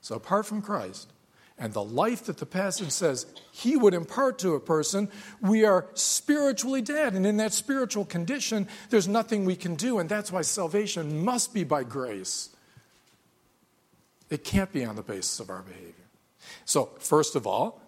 So, 0.02 0.16
apart 0.16 0.46
from 0.46 0.60
Christ 0.60 1.10
and 1.58 1.72
the 1.72 1.82
life 1.82 2.24
that 2.24 2.38
the 2.38 2.46
passage 2.46 2.90
says 2.90 3.24
he 3.52 3.76
would 3.76 3.94
impart 3.94 4.40
to 4.40 4.54
a 4.54 4.60
person, 4.60 5.08
we 5.40 5.64
are 5.64 5.86
spiritually 5.94 6.82
dead. 6.82 7.14
And 7.14 7.24
in 7.24 7.36
that 7.38 7.52
spiritual 7.52 8.04
condition, 8.04 8.68
there's 8.90 9.06
nothing 9.06 9.44
we 9.44 9.56
can 9.56 9.76
do. 9.76 10.00
And 10.00 10.08
that's 10.08 10.32
why 10.32 10.42
salvation 10.42 11.24
must 11.24 11.54
be 11.54 11.62
by 11.62 11.84
grace. 11.84 12.50
It 14.28 14.44
can't 14.44 14.72
be 14.72 14.84
on 14.84 14.96
the 14.96 15.02
basis 15.02 15.38
of 15.40 15.50
our 15.50 15.62
behavior. 15.62 15.94
So, 16.64 16.90
first 16.98 17.36
of 17.36 17.46
all, 17.46 17.80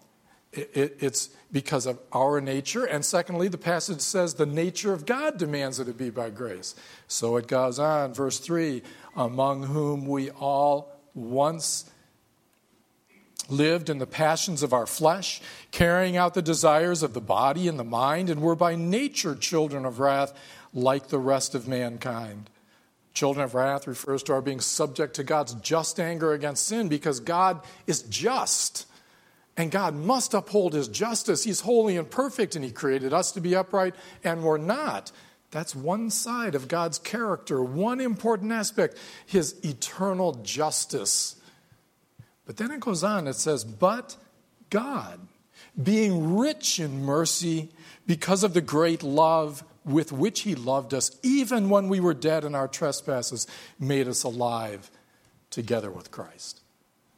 it's 0.53 1.29
because 1.51 1.85
of 1.85 1.99
our 2.13 2.39
nature. 2.39 2.85
And 2.85 3.03
secondly, 3.03 3.49
the 3.49 3.57
passage 3.57 3.99
says 3.99 4.35
the 4.35 4.45
nature 4.45 4.93
of 4.93 5.05
God 5.05 5.37
demands 5.37 5.77
that 5.77 5.89
it 5.89 5.97
be 5.97 6.09
by 6.09 6.29
grace. 6.29 6.75
So 7.07 7.35
it 7.35 7.47
goes 7.47 7.77
on, 7.77 8.13
verse 8.13 8.39
3 8.39 8.81
among 9.17 9.63
whom 9.63 10.05
we 10.07 10.29
all 10.29 10.91
once 11.13 11.89
lived 13.49 13.89
in 13.89 13.97
the 13.99 14.07
passions 14.07 14.63
of 14.63 14.73
our 14.73 14.85
flesh, 14.85 15.41
carrying 15.71 16.17
out 16.17 16.33
the 16.33 16.41
desires 16.41 17.03
of 17.03 17.13
the 17.13 17.21
body 17.21 17.67
and 17.67 17.79
the 17.79 17.83
mind, 17.83 18.29
and 18.29 18.41
were 18.41 18.55
by 18.55 18.75
nature 18.75 19.35
children 19.35 19.85
of 19.85 19.99
wrath 19.99 20.33
like 20.73 21.07
the 21.07 21.19
rest 21.19 21.55
of 21.55 21.67
mankind. 21.67 22.49
Children 23.13 23.45
of 23.45 23.55
wrath 23.55 23.87
refers 23.87 24.23
to 24.23 24.33
our 24.33 24.41
being 24.41 24.59
subject 24.59 25.15
to 25.15 25.23
God's 25.23 25.53
just 25.55 25.99
anger 25.99 26.33
against 26.33 26.67
sin 26.67 26.89
because 26.89 27.21
God 27.21 27.61
is 27.87 28.01
just. 28.03 28.87
And 29.57 29.71
God 29.71 29.95
must 29.95 30.33
uphold 30.33 30.73
his 30.73 30.89
justice. 30.89 31.45
He's 31.45 31.61
holy 31.61 31.95
and 31.95 32.11
perfect, 32.11 32.57
and 32.57 32.65
he 32.65 32.71
created 32.71 33.13
us 33.13 33.31
to 33.31 33.41
be 33.41 33.55
upright, 33.55 33.95
and 34.23 34.43
we're 34.43 34.57
not. 34.57 35.13
That's 35.51 35.73
one 35.73 36.09
side 36.09 36.55
of 36.55 36.67
God's 36.67 36.99
character, 36.99 37.63
one 37.63 38.01
important 38.01 38.51
aspect, 38.51 38.97
his 39.25 39.55
eternal 39.63 40.33
justice. 40.43 41.37
But 42.45 42.57
then 42.57 42.71
it 42.71 42.79
goes 42.79 43.03
on, 43.03 43.27
it 43.27 43.35
says, 43.35 43.63
But 43.63 44.15
God, 44.69 45.19
being 45.81 46.37
rich 46.37 46.79
in 46.79 47.03
mercy 47.03 47.69
because 48.05 48.43
of 48.43 48.53
the 48.53 48.61
great 48.61 49.03
love 49.03 49.63
with 49.83 50.11
which 50.11 50.41
he 50.41 50.55
loved 50.55 50.93
us, 50.93 51.11
even 51.23 51.69
when 51.69 51.89
we 51.89 51.99
were 51.99 52.13
dead 52.13 52.43
in 52.43 52.55
our 52.55 52.67
trespasses, 52.67 53.47
made 53.79 54.07
us 54.07 54.23
alive 54.23 54.89
together 55.49 55.91
with 55.91 56.11
Christ. 56.11 56.61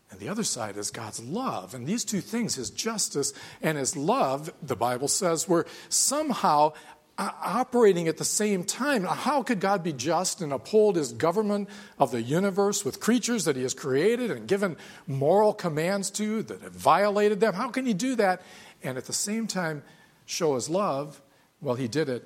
And 0.10 0.20
the 0.20 0.30
other 0.30 0.44
side 0.44 0.78
is 0.78 0.90
God's 0.90 1.22
love. 1.22 1.74
And 1.74 1.86
these 1.86 2.06
two 2.06 2.22
things, 2.22 2.56
his 2.56 2.70
justice 2.70 3.34
and 3.62 3.78
his 3.78 3.98
love, 3.98 4.52
the 4.62 4.76
Bible 4.76 5.10
says, 5.10 5.48
were 5.48 5.66
somehow 5.90 6.74
operating 7.18 8.08
at 8.08 8.18
the 8.18 8.26
same 8.26 8.64
time. 8.64 9.04
How 9.04 9.42
could 9.44 9.60
God 9.60 9.84
be 9.84 9.94
just 9.94 10.42
and 10.42 10.54
uphold 10.54 10.96
his 10.96 11.12
government 11.12 11.70
of 11.98 12.12
the 12.12 12.22
universe 12.22 12.86
with 12.86 13.00
creatures 13.00 13.46
that 13.46 13.56
he 13.56 13.64
has 13.64 13.74
created 13.74 14.30
and 14.30 14.48
given 14.48 14.78
moral 15.08 15.54
commands 15.54 16.12
to 16.12 16.44
that 16.44 16.62
have 16.62 16.74
violated 16.74 17.40
them? 17.40 17.54
How 17.54 17.70
can 17.70 17.86
he 17.86 17.94
do 17.94 18.16
that 18.16 18.42
and 18.84 18.98
at 18.98 19.06
the 19.06 19.14
same 19.14 19.48
time 19.48 19.84
show 20.26 20.56
his 20.56 20.70
love? 20.70 21.22
Well, 21.60 21.76
he 21.76 21.88
did 21.88 22.08
it 22.08 22.24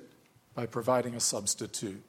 by 0.54 0.66
providing 0.66 1.14
a 1.14 1.20
substitute 1.20 2.02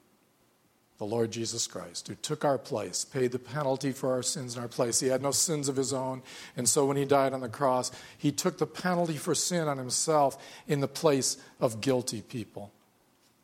the 0.98 1.04
Lord 1.04 1.32
Jesus 1.32 1.66
Christ, 1.66 2.06
who 2.06 2.14
took 2.14 2.44
our 2.44 2.58
place, 2.58 3.04
paid 3.04 3.32
the 3.32 3.38
penalty 3.38 3.90
for 3.90 4.12
our 4.12 4.22
sins 4.22 4.56
in 4.56 4.62
our 4.62 4.68
place. 4.68 5.00
He 5.00 5.08
had 5.08 5.22
no 5.22 5.32
sins 5.32 5.68
of 5.68 5.76
his 5.76 5.92
own. 5.92 6.22
And 6.56 6.68
so 6.68 6.86
when 6.86 6.96
he 6.96 7.04
died 7.04 7.32
on 7.32 7.40
the 7.40 7.48
cross, 7.48 7.90
he 8.16 8.30
took 8.30 8.58
the 8.58 8.66
penalty 8.66 9.16
for 9.16 9.34
sin 9.34 9.66
on 9.66 9.76
himself 9.76 10.38
in 10.68 10.80
the 10.80 10.88
place 10.88 11.36
of 11.60 11.80
guilty 11.80 12.22
people. 12.22 12.72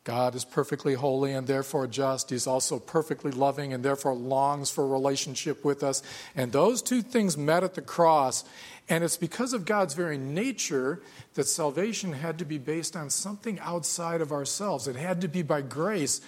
God 0.03 0.33
is 0.33 0.45
perfectly 0.45 0.95
holy 0.95 1.33
and 1.33 1.45
therefore 1.45 1.85
just. 1.85 2.31
He's 2.31 2.47
also 2.47 2.79
perfectly 2.79 3.31
loving 3.31 3.71
and 3.71 3.83
therefore 3.83 4.15
longs 4.15 4.71
for 4.71 4.87
relationship 4.87 5.63
with 5.63 5.83
us. 5.83 6.01
And 6.35 6.51
those 6.51 6.81
two 6.81 7.03
things 7.03 7.37
met 7.37 7.63
at 7.63 7.75
the 7.75 7.81
cross. 7.81 8.43
And 8.89 9.03
it's 9.03 9.17
because 9.17 9.53
of 9.53 9.65
God's 9.65 9.93
very 9.93 10.17
nature 10.17 11.03
that 11.35 11.47
salvation 11.47 12.13
had 12.13 12.39
to 12.39 12.45
be 12.45 12.57
based 12.57 12.95
on 12.95 13.11
something 13.11 13.59
outside 13.59 14.21
of 14.21 14.31
ourselves. 14.31 14.87
It 14.87 14.95
had 14.95 15.21
to 15.21 15.27
be 15.27 15.43
by 15.43 15.61
grace 15.61 16.21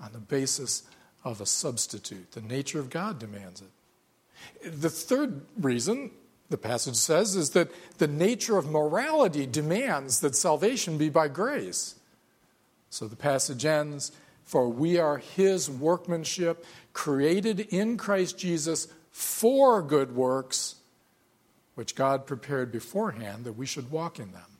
on 0.00 0.12
the 0.12 0.18
basis 0.18 0.82
of 1.24 1.40
a 1.40 1.46
substitute. 1.46 2.32
The 2.32 2.42
nature 2.42 2.78
of 2.78 2.90
God 2.90 3.18
demands 3.18 3.62
it. 3.62 4.70
The 4.80 4.90
third 4.90 5.42
reason 5.58 6.10
the 6.50 6.58
passage 6.58 6.94
says 6.94 7.34
is 7.34 7.50
that 7.50 7.70
the 7.98 8.06
nature 8.06 8.56
of 8.56 8.70
morality 8.70 9.46
demands 9.46 10.20
that 10.20 10.36
salvation 10.36 10.98
be 10.98 11.08
by 11.08 11.28
grace. 11.28 11.96
So 12.90 13.08
the 13.08 13.16
passage 13.16 13.64
ends 13.64 14.12
For 14.46 14.68
we 14.68 14.96
are 14.96 15.18
his 15.18 15.68
workmanship, 15.68 16.64
created 16.92 17.58
in 17.58 17.96
Christ 17.96 18.38
Jesus 18.38 18.86
for 19.10 19.82
good 19.82 20.14
works, 20.14 20.76
which 21.74 21.96
God 21.96 22.26
prepared 22.26 22.70
beforehand 22.70 23.44
that 23.44 23.54
we 23.54 23.66
should 23.66 23.90
walk 23.90 24.20
in 24.20 24.30
them. 24.30 24.55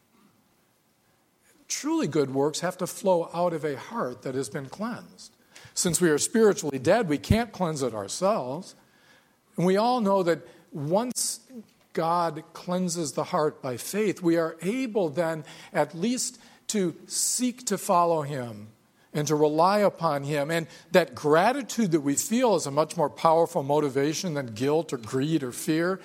Truly 1.80 2.08
good 2.08 2.32
works 2.32 2.60
have 2.60 2.78
to 2.78 2.86
flow 2.86 3.28
out 3.34 3.52
of 3.52 3.62
a 3.62 3.76
heart 3.76 4.22
that 4.22 4.34
has 4.34 4.48
been 4.48 4.64
cleansed. 4.64 5.30
Since 5.74 6.00
we 6.00 6.08
are 6.08 6.16
spiritually 6.16 6.78
dead, 6.78 7.06
we 7.06 7.18
can't 7.18 7.52
cleanse 7.52 7.82
it 7.82 7.92
ourselves. 7.92 8.74
And 9.58 9.66
we 9.66 9.76
all 9.76 10.00
know 10.00 10.22
that 10.22 10.40
once 10.72 11.40
God 11.92 12.44
cleanses 12.54 13.12
the 13.12 13.24
heart 13.24 13.60
by 13.60 13.76
faith, 13.76 14.22
we 14.22 14.38
are 14.38 14.56
able 14.62 15.10
then 15.10 15.44
at 15.70 15.94
least 15.94 16.40
to 16.68 16.96
seek 17.06 17.66
to 17.66 17.76
follow 17.76 18.22
Him 18.22 18.68
and 19.12 19.28
to 19.28 19.34
rely 19.34 19.80
upon 19.80 20.24
Him. 20.24 20.50
And 20.50 20.68
that 20.92 21.14
gratitude 21.14 21.90
that 21.90 22.00
we 22.00 22.14
feel 22.14 22.56
is 22.56 22.64
a 22.64 22.70
much 22.70 22.96
more 22.96 23.10
powerful 23.10 23.62
motivation 23.62 24.32
than 24.32 24.54
guilt 24.54 24.94
or 24.94 24.96
greed 24.96 25.42
or 25.42 25.52
fear. 25.52 26.00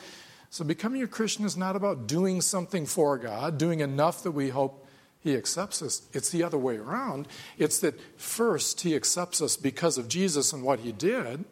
So, 0.49 0.65
becoming 0.65 1.01
a 1.01 1.07
Christian 1.07 1.45
is 1.45 1.55
not 1.55 1.77
about 1.77 2.07
doing 2.07 2.41
something 2.41 2.85
for 2.85 3.17
God, 3.17 3.57
doing 3.57 3.79
enough 3.79 4.23
that 4.23 4.31
we 4.31 4.49
hope 4.49 4.80
he 5.23 5.35
accepts 5.35 5.81
us. 5.81 6.01
It's 6.13 6.29
the 6.29 6.43
other 6.43 6.57
way 6.57 6.77
around. 6.77 7.27
It's 7.57 7.79
that 7.79 7.99
first 8.19 8.81
he 8.81 8.95
accepts 8.95 9.41
us 9.41 9.55
because 9.55 9.97
of 9.97 10.07
Jesus 10.07 10.51
and 10.51 10.63
what 10.63 10.79
he 10.79 10.91
did. 10.91 11.45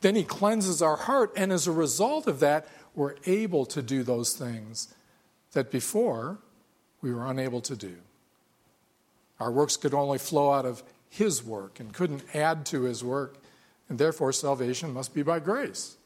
Then 0.00 0.14
he 0.14 0.24
cleanses 0.24 0.80
our 0.80 0.96
heart. 0.96 1.32
And 1.36 1.52
as 1.52 1.66
a 1.66 1.72
result 1.72 2.26
of 2.26 2.40
that, 2.40 2.66
we're 2.94 3.16
able 3.26 3.66
to 3.66 3.82
do 3.82 4.02
those 4.02 4.32
things 4.32 4.92
that 5.52 5.70
before 5.70 6.38
we 7.02 7.12
were 7.12 7.26
unable 7.26 7.60
to 7.60 7.76
do. 7.76 7.96
Our 9.38 9.50
works 9.50 9.76
could 9.76 9.94
only 9.94 10.18
flow 10.18 10.52
out 10.52 10.66
of 10.66 10.82
his 11.08 11.44
work 11.44 11.80
and 11.80 11.92
couldn't 11.92 12.24
add 12.34 12.64
to 12.66 12.82
his 12.82 13.04
work. 13.04 13.36
And 13.88 13.98
therefore, 13.98 14.32
salvation 14.32 14.92
must 14.94 15.12
be 15.14 15.22
by 15.22 15.40
grace. 15.40 15.96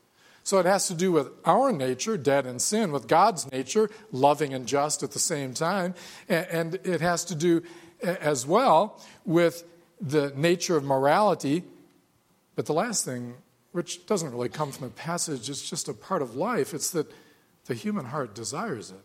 So 0.44 0.58
it 0.58 0.66
has 0.66 0.86
to 0.88 0.94
do 0.94 1.10
with 1.10 1.30
our 1.46 1.72
nature, 1.72 2.18
dead 2.18 2.46
in 2.46 2.58
sin, 2.58 2.92
with 2.92 3.08
God's 3.08 3.50
nature, 3.50 3.90
loving 4.12 4.52
and 4.52 4.66
just 4.66 5.02
at 5.02 5.12
the 5.12 5.18
same 5.18 5.54
time. 5.54 5.94
And 6.28 6.74
it 6.84 7.00
has 7.00 7.24
to 7.26 7.34
do 7.34 7.62
as 8.02 8.46
well 8.46 9.02
with 9.24 9.64
the 10.00 10.32
nature 10.36 10.76
of 10.76 10.84
morality. 10.84 11.64
But 12.56 12.66
the 12.66 12.74
last 12.74 13.06
thing, 13.06 13.34
which 13.72 14.06
doesn't 14.06 14.30
really 14.30 14.50
come 14.50 14.70
from 14.70 14.88
the 14.88 14.94
passage, 14.94 15.48
it's 15.48 15.68
just 15.68 15.88
a 15.88 15.94
part 15.94 16.20
of 16.20 16.36
life, 16.36 16.74
it's 16.74 16.90
that 16.90 17.10
the 17.64 17.74
human 17.74 18.04
heart 18.04 18.34
desires 18.34 18.90
it. 18.90 19.00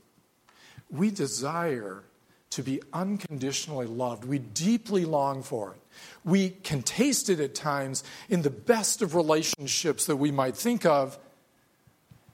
We 0.92 1.10
desire 1.10 2.04
to 2.50 2.64
be 2.64 2.82
unconditionally 2.92 3.86
loved. 3.86 4.26
We 4.26 4.40
deeply 4.40 5.06
long 5.06 5.44
for 5.44 5.72
it. 5.72 5.82
We 6.26 6.50
can 6.50 6.82
taste 6.82 7.30
it 7.30 7.40
at 7.40 7.56
times 7.56 8.04
in 8.28 8.42
the 8.42 8.50
best 8.50 9.02
of 9.02 9.16
relationships 9.16 10.06
that 10.08 10.18
we 10.18 10.32
might 10.32 10.58
think 10.58 10.86
of, 10.86 11.18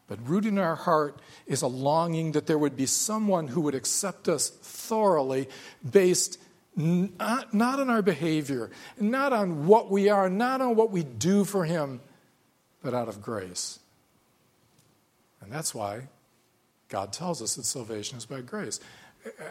but 0.08 0.28
rooted 0.28 0.54
in 0.54 0.60
our 0.60 0.76
heart 0.76 1.20
is 1.48 1.62
a 1.62 1.68
longing 1.68 2.34
that 2.34 2.46
there 2.46 2.58
would 2.58 2.76
be 2.76 2.86
someone 2.86 3.48
who 3.48 3.62
would 3.62 3.76
accept 3.76 4.28
us 4.30 4.50
thoroughly 4.50 5.50
based 5.90 6.40
not, 6.76 7.10
uh, 7.20 7.44
not 7.54 7.80
on 7.80 7.90
our 7.90 8.02
behavior, 8.02 8.70
not 9.00 9.32
on 9.32 9.66
what 9.66 9.90
we 9.90 10.10
are, 10.10 10.30
not 10.30 10.62
on 10.62 10.76
what 10.76 10.92
we 10.92 11.04
do 11.04 11.46
for 11.46 11.64
Him, 11.64 12.02
but 12.84 12.94
out 12.94 13.08
of 13.08 13.22
grace. 13.22 13.80
And 15.42 15.52
that's 15.52 15.74
why 15.74 16.10
God 16.90 17.14
tells 17.14 17.42
us 17.42 17.56
that 17.56 17.64
salvation 17.64 18.18
is 18.18 18.26
by 18.26 18.42
grace. 18.42 18.80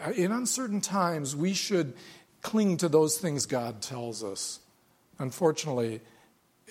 Uh, 0.05 0.11
in 0.11 0.31
uncertain 0.31 0.81
times, 0.81 1.35
we 1.35 1.53
should 1.53 1.93
cling 2.41 2.77
to 2.77 2.87
those 2.87 3.17
things 3.17 3.45
God 3.45 3.81
tells 3.81 4.23
us. 4.23 4.59
Unfortunately, 5.17 6.01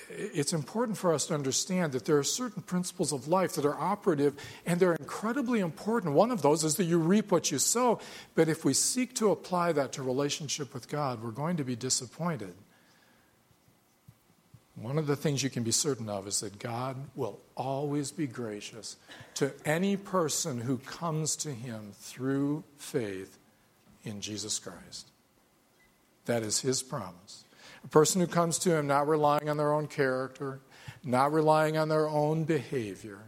it's 0.09 0.53
important 0.53 0.99
for 0.99 1.15
us 1.15 1.27
to 1.27 1.35
understand 1.35 1.93
that 1.93 2.05
there 2.05 2.19
are 2.19 2.25
certain 2.25 2.63
principles 2.63 3.13
of 3.13 3.29
life 3.29 3.55
that 3.55 3.65
are 3.65 3.79
operative 3.79 4.35
and 4.67 4.81
they're 4.81 4.95
incredibly 4.95 5.61
important. 5.61 6.15
One 6.15 6.31
of 6.31 6.43
those 6.43 6.65
is 6.65 6.77
that 6.77 6.85
you 6.85 6.99
reap 6.99 7.31
what 7.31 7.51
you 7.51 7.59
sow, 7.59 8.01
but 8.35 8.49
if 8.49 8.65
we 8.65 8.75
seek 8.75 9.15
to 9.17 9.31
apply 9.31 9.73
that 9.73 9.93
to 9.93 10.03
relationship 10.03 10.75
with 10.75 10.89
God, 10.89 11.23
we're 11.23 11.31
going 11.31 11.57
to 11.59 11.65
be 11.65 11.77
disappointed. 11.77 12.55
One 14.77 14.99
of 14.99 15.07
the 15.07 15.15
things 15.15 15.45
you 15.45 15.51
can 15.51 15.63
be 15.63 15.71
certain 15.71 16.09
of 16.09 16.27
is 16.27 16.41
that 16.41 16.59
God 16.59 16.97
will 17.15 17.39
always 17.57 18.11
be 18.11 18.27
gracious 18.27 18.97
to 19.35 19.53
any 19.65 19.97
person 19.97 20.61
who 20.61 20.79
comes 20.79 21.37
to 21.37 21.51
him 21.51 21.93
through 21.95 22.65
faith 22.77 23.39
in 24.03 24.21
Jesus 24.21 24.59
Christ. 24.59 25.09
That 26.25 26.43
is 26.43 26.61
his 26.61 26.83
promise. 26.83 27.44
A 27.85 27.89
person 27.89 28.21
who 28.21 28.27
comes 28.27 28.59
to 28.61 28.75
him 28.75 28.87
not 28.87 29.07
relying 29.07 29.49
on 29.49 29.57
their 29.57 29.73
own 29.73 29.87
character, 29.87 30.61
not 31.05 31.33
relying 31.33 31.77
on 31.77 31.89
their 31.89 32.09
own 32.09 32.45
behavior, 32.45 33.21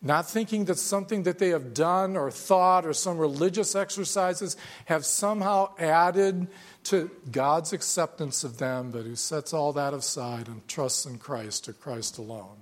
not 0.00 0.28
thinking 0.28 0.66
that 0.66 0.78
something 0.78 1.24
that 1.24 1.38
they 1.38 1.48
have 1.48 1.74
done 1.74 2.16
or 2.16 2.30
thought 2.30 2.86
or 2.86 2.92
some 2.92 3.18
religious 3.18 3.74
exercises 3.74 4.56
have 4.84 5.04
somehow 5.04 5.74
added 5.78 6.46
to 6.84 7.10
God's 7.32 7.72
acceptance 7.72 8.44
of 8.44 8.58
them, 8.58 8.90
but 8.92 9.04
who 9.04 9.16
sets 9.16 9.52
all 9.52 9.72
that 9.72 9.94
aside 9.94 10.46
and 10.46 10.66
trusts 10.68 11.04
in 11.04 11.18
Christ 11.18 11.68
or 11.68 11.72
Christ 11.72 12.18
alone. 12.18 12.56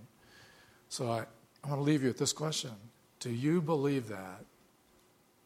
So 0.89 1.11
I, 1.11 1.25
I 1.63 1.69
want 1.69 1.81
to 1.81 1.85
leave 1.85 2.03
you 2.03 2.09
with 2.09 2.19
this 2.19 2.33
question 2.33 2.71
Do 3.21 3.31
you 3.31 3.61
believe 3.61 4.09
that? 4.09 4.45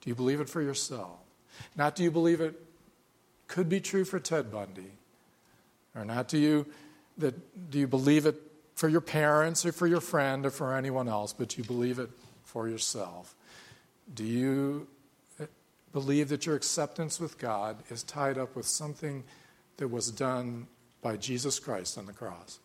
Do 0.00 0.10
you 0.10 0.14
believe 0.14 0.40
it 0.40 0.48
for 0.48 0.62
yourself? 0.62 1.18
Not 1.76 1.94
do 1.94 2.02
you 2.02 2.10
believe 2.10 2.40
it 2.40 2.54
could 3.48 3.68
be 3.68 3.80
true 3.80 4.04
for 4.04 4.20
Ted 4.20 4.50
Bundy? 4.52 4.92
Or 5.94 6.04
not 6.04 6.28
do 6.28 6.38
you 6.38 6.66
that 7.18 7.70
do 7.70 7.78
you 7.78 7.86
believe 7.86 8.26
it 8.26 8.36
for 8.74 8.88
your 8.88 9.00
parents 9.00 9.66
or 9.66 9.72
for 9.72 9.86
your 9.86 10.00
friend 10.00 10.46
or 10.46 10.50
for 10.50 10.74
anyone 10.74 11.08
else, 11.08 11.32
but 11.32 11.58
you 11.58 11.64
believe 11.64 11.98
it 11.98 12.10
for 12.44 12.68
yourself? 12.68 13.34
Do 14.12 14.24
you 14.24 14.88
eh, 15.38 15.46
believe 15.92 16.28
that 16.30 16.46
your 16.46 16.56
acceptance 16.56 17.20
with 17.20 17.38
God 17.38 17.76
is 17.90 18.02
tied 18.02 18.38
up 18.38 18.56
with 18.56 18.66
something 18.66 19.24
that 19.76 19.88
was 19.88 20.10
done 20.10 20.66
by 21.02 21.16
Jesus 21.16 21.58
Christ 21.58 21.98
on 21.98 22.06
the 22.06 22.12
cross, 22.12 22.58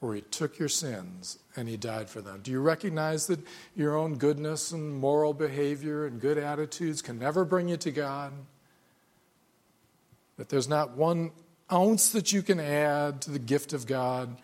where 0.00 0.14
He 0.14 0.20
took 0.22 0.58
your 0.58 0.68
sins 0.68 1.38
and 1.56 1.68
He 1.68 1.76
died 1.76 2.08
for 2.08 2.20
them? 2.20 2.40
Do 2.42 2.50
you 2.50 2.60
recognize 2.60 3.26
that 3.26 3.40
your 3.74 3.96
own 3.96 4.16
goodness 4.16 4.72
and 4.72 4.94
moral 4.94 5.34
behavior 5.34 6.06
and 6.06 6.20
good 6.20 6.38
attitudes 6.38 7.02
can 7.02 7.18
never 7.18 7.44
bring 7.44 7.68
you 7.68 7.76
to 7.78 7.90
God? 7.90 8.32
That 10.36 10.48
there's 10.48 10.68
not 10.68 10.96
one 10.96 11.32
ounce 11.72 12.10
that 12.10 12.32
you 12.32 12.42
can 12.42 12.60
add 12.60 13.22
to 13.22 13.30
the 13.30 13.38
gift 13.38 13.72
of 13.72 13.86
God 13.86 14.36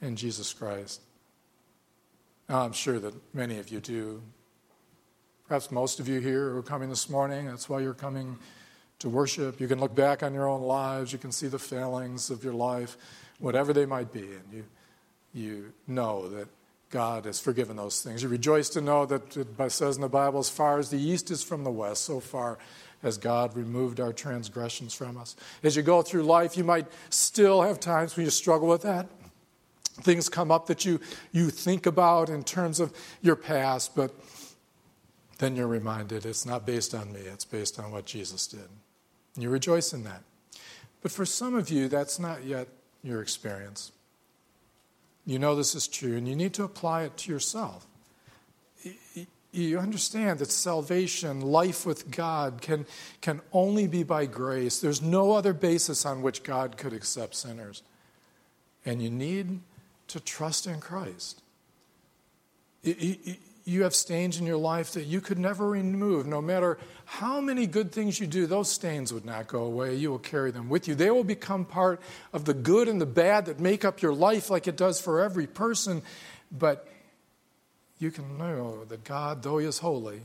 in 0.00 0.16
Jesus 0.16 0.52
Christ? 0.52 1.00
Now, 2.48 2.60
I'm 2.60 2.72
sure 2.72 2.98
that 2.98 3.14
many 3.34 3.58
of 3.58 3.70
you 3.70 3.80
do. 3.80 4.22
Perhaps 5.48 5.70
most 5.70 6.00
of 6.00 6.08
you 6.08 6.20
here 6.20 6.50
who 6.50 6.58
are 6.58 6.62
coming 6.62 6.88
this 6.88 7.08
morning, 7.08 7.46
that's 7.46 7.68
why 7.68 7.80
you're 7.80 7.94
coming 7.94 8.38
to 8.98 9.08
worship. 9.08 9.60
You 9.60 9.68
can 9.68 9.78
look 9.78 9.94
back 9.94 10.22
on 10.22 10.34
your 10.34 10.48
own 10.48 10.62
lives, 10.62 11.12
you 11.12 11.18
can 11.18 11.32
see 11.32 11.48
the 11.48 11.58
failings 11.58 12.30
of 12.30 12.42
your 12.42 12.54
life, 12.54 12.96
whatever 13.38 13.72
they 13.72 13.86
might 13.86 14.12
be, 14.12 14.20
and 14.20 14.52
you, 14.52 14.64
you 15.34 15.72
know 15.86 16.28
that 16.30 16.48
God 16.90 17.26
has 17.26 17.38
forgiven 17.40 17.76
those 17.76 18.00
things. 18.02 18.22
You 18.22 18.28
rejoice 18.28 18.68
to 18.70 18.80
know 18.80 19.06
that 19.06 19.36
it 19.36 19.72
says 19.72 19.96
in 19.96 20.02
the 20.02 20.08
Bible, 20.08 20.38
as 20.38 20.48
far 20.48 20.78
as 20.78 20.90
the 20.90 20.98
east 20.98 21.30
is 21.30 21.42
from 21.42 21.64
the 21.64 21.70
west, 21.70 22.04
so 22.04 22.20
far 22.20 22.58
has 23.02 23.18
God 23.18 23.56
removed 23.56 24.00
our 24.00 24.12
transgressions 24.12 24.94
from 24.94 25.16
us. 25.16 25.36
As 25.62 25.76
you 25.76 25.82
go 25.82 26.02
through 26.02 26.22
life, 26.22 26.56
you 26.56 26.64
might 26.64 26.86
still 27.10 27.62
have 27.62 27.78
times 27.78 28.16
when 28.16 28.24
you 28.24 28.30
struggle 28.30 28.68
with 28.68 28.82
that. 28.82 29.06
Things 30.02 30.28
come 30.28 30.50
up 30.50 30.66
that 30.66 30.84
you, 30.84 31.00
you 31.32 31.50
think 31.50 31.86
about 31.86 32.28
in 32.28 32.44
terms 32.44 32.80
of 32.80 32.92
your 33.22 33.36
past, 33.36 33.96
but 33.96 34.14
then 35.38 35.56
you're 35.56 35.66
reminded 35.66 36.26
it's 36.26 36.46
not 36.46 36.66
based 36.66 36.94
on 36.94 37.12
me, 37.12 37.20
it's 37.20 37.44
based 37.44 37.78
on 37.78 37.90
what 37.92 38.06
Jesus 38.06 38.46
did. 38.46 38.68
And 39.34 39.42
you 39.42 39.50
rejoice 39.50 39.92
in 39.92 40.04
that. 40.04 40.22
But 41.02 41.12
for 41.12 41.24
some 41.24 41.54
of 41.54 41.70
you, 41.70 41.88
that's 41.88 42.18
not 42.18 42.44
yet 42.44 42.68
your 43.02 43.22
experience. 43.22 43.92
You 45.24 45.38
know 45.38 45.54
this 45.54 45.74
is 45.74 45.88
true, 45.88 46.16
and 46.16 46.26
you 46.26 46.36
need 46.36 46.54
to 46.54 46.64
apply 46.64 47.02
it 47.02 47.16
to 47.18 47.32
yourself. 47.32 47.86
You 49.56 49.78
understand 49.78 50.40
that 50.40 50.50
salvation, 50.50 51.40
life 51.40 51.86
with 51.86 52.10
God, 52.10 52.60
can, 52.60 52.86
can 53.20 53.40
only 53.52 53.86
be 53.86 54.02
by 54.02 54.26
grace. 54.26 54.80
There's 54.80 55.00
no 55.00 55.32
other 55.32 55.52
basis 55.52 56.04
on 56.04 56.22
which 56.22 56.42
God 56.42 56.76
could 56.76 56.92
accept 56.92 57.34
sinners. 57.34 57.82
And 58.84 59.02
you 59.02 59.10
need 59.10 59.60
to 60.08 60.20
trust 60.20 60.66
in 60.66 60.80
Christ 60.80 61.42
you 63.66 63.82
have 63.82 63.94
stains 63.96 64.38
in 64.38 64.46
your 64.46 64.56
life 64.56 64.92
that 64.92 65.06
you 65.06 65.20
could 65.20 65.40
never 65.40 65.68
remove. 65.68 66.24
No 66.24 66.40
matter 66.40 66.78
how 67.04 67.40
many 67.40 67.66
good 67.66 67.90
things 67.90 68.20
you 68.20 68.28
do, 68.28 68.46
those 68.46 68.70
stains 68.70 69.12
would 69.12 69.24
not 69.24 69.48
go 69.48 69.64
away. 69.64 69.96
You 69.96 70.12
will 70.12 70.20
carry 70.20 70.52
them 70.52 70.68
with 70.68 70.86
you. 70.86 70.94
They 70.94 71.10
will 71.10 71.24
become 71.24 71.64
part 71.64 72.00
of 72.32 72.44
the 72.44 72.54
good 72.54 72.86
and 72.86 73.00
the 73.00 73.06
bad 73.06 73.46
that 73.46 73.58
make 73.58 73.84
up 73.84 74.00
your 74.00 74.14
life, 74.14 74.50
like 74.50 74.68
it 74.68 74.76
does 74.76 75.00
for 75.00 75.20
every 75.20 75.48
person. 75.48 76.02
But 76.56 76.88
you 77.98 78.10
can 78.10 78.36
know 78.38 78.84
that 78.84 79.04
God, 79.04 79.42
though 79.42 79.58
He 79.58 79.66
is 79.66 79.78
holy, 79.78 80.20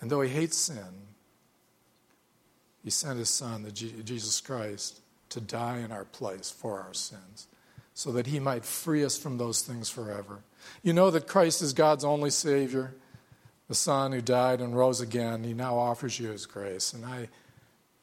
and 0.00 0.10
though 0.10 0.20
He 0.20 0.30
hates 0.30 0.56
sin, 0.56 1.06
He 2.84 2.90
sent 2.90 3.18
His 3.18 3.30
Son, 3.30 3.68
Jesus 3.72 4.40
Christ, 4.40 5.00
to 5.30 5.40
die 5.40 5.78
in 5.78 5.90
our 5.90 6.04
place 6.04 6.50
for 6.50 6.80
our 6.80 6.94
sins, 6.94 7.48
so 7.94 8.12
that 8.12 8.26
He 8.26 8.38
might 8.38 8.64
free 8.64 9.04
us 9.04 9.18
from 9.18 9.38
those 9.38 9.62
things 9.62 9.88
forever. 9.88 10.40
You 10.82 10.92
know 10.92 11.10
that 11.10 11.26
Christ 11.26 11.62
is 11.62 11.72
God's 11.72 12.04
only 12.04 12.30
Savior, 12.30 12.94
the 13.68 13.74
Son 13.74 14.12
who 14.12 14.20
died 14.20 14.60
and 14.60 14.76
rose 14.76 15.00
again. 15.00 15.42
He 15.42 15.52
now 15.52 15.76
offers 15.76 16.20
you 16.20 16.30
His 16.30 16.46
grace. 16.46 16.92
And 16.92 17.04
I, 17.04 17.28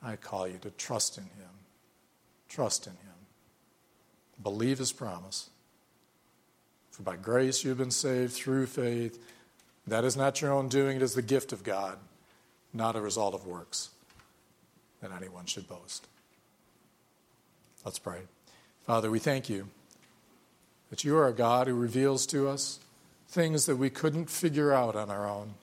I 0.03 0.17
call 0.17 0.47
you 0.47 0.57
to 0.59 0.71
trust 0.71 1.17
in 1.17 1.23
Him. 1.23 1.49
Trust 2.49 2.87
in 2.87 2.93
Him. 2.93 2.99
Believe 4.41 4.79
His 4.79 4.91
promise. 4.91 5.49
For 6.93 7.01
by 7.01 7.15
grace 7.15 7.63
you 7.63 7.69
have 7.69 7.79
been 7.79 7.91
saved 7.91 8.33
through 8.33 8.67
faith. 8.67 9.19
That 9.87 10.05
is 10.05 10.15
not 10.15 10.41
your 10.41 10.53
own 10.53 10.69
doing, 10.69 10.97
it 10.97 11.01
is 11.01 11.15
the 11.15 11.23
gift 11.23 11.51
of 11.51 11.63
God, 11.63 11.97
not 12.71 12.95
a 12.95 13.01
result 13.01 13.33
of 13.33 13.47
works 13.47 13.89
that 15.01 15.11
anyone 15.11 15.45
should 15.45 15.67
boast. 15.67 16.07
Let's 17.83 17.99
pray. 17.99 18.19
Father, 18.85 19.09
we 19.09 19.19
thank 19.19 19.49
you 19.49 19.67
that 20.91 21.03
you 21.03 21.17
are 21.17 21.27
a 21.27 21.33
God 21.33 21.67
who 21.67 21.73
reveals 21.73 22.25
to 22.27 22.47
us 22.47 22.79
things 23.27 23.65
that 23.65 23.77
we 23.77 23.89
couldn't 23.89 24.29
figure 24.29 24.71
out 24.71 24.95
on 24.95 25.09
our 25.09 25.27
own. 25.27 25.55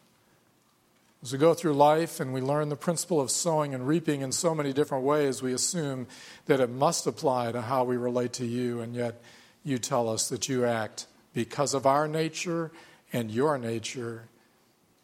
As 1.23 1.33
we 1.33 1.39
go 1.39 1.55
through 1.55 1.75
life 1.75 2.19
and 2.19 2.35
we 2.35 2.41
learn 2.41 2.71
the 2.71 2.77
principle 2.77 3.21
of 3.21 3.31
sowing 3.31 3.73
and 3.73 3.87
reaping 3.87 4.23
in 4.23 4.33
so 4.33 4.55
many 4.55 4.73
different 4.73 5.05
ways, 5.05 5.43
we 5.43 5.53
assume 5.53 6.09
that 6.47 6.59
it 6.59 6.71
must 6.71 7.07
apply 7.07 7.53
to 7.53 7.63
how 7.63 7.85
we 7.85 7.97
relate 7.97 8.33
to 8.35 8.47
you, 8.47 8.81
and 8.81 8.97
yet 8.97 9.23
you 9.63 9.79
tell 9.79 10.09
us 10.09 10.29
that 10.31 10.49
you 10.49 10.65
act 10.65 11.07
because 11.33 11.75
of 11.75 11.87
our 11.87 12.09
nature 12.09 12.71
and 13.13 13.31
your 13.31 13.59
nature, 13.59 14.29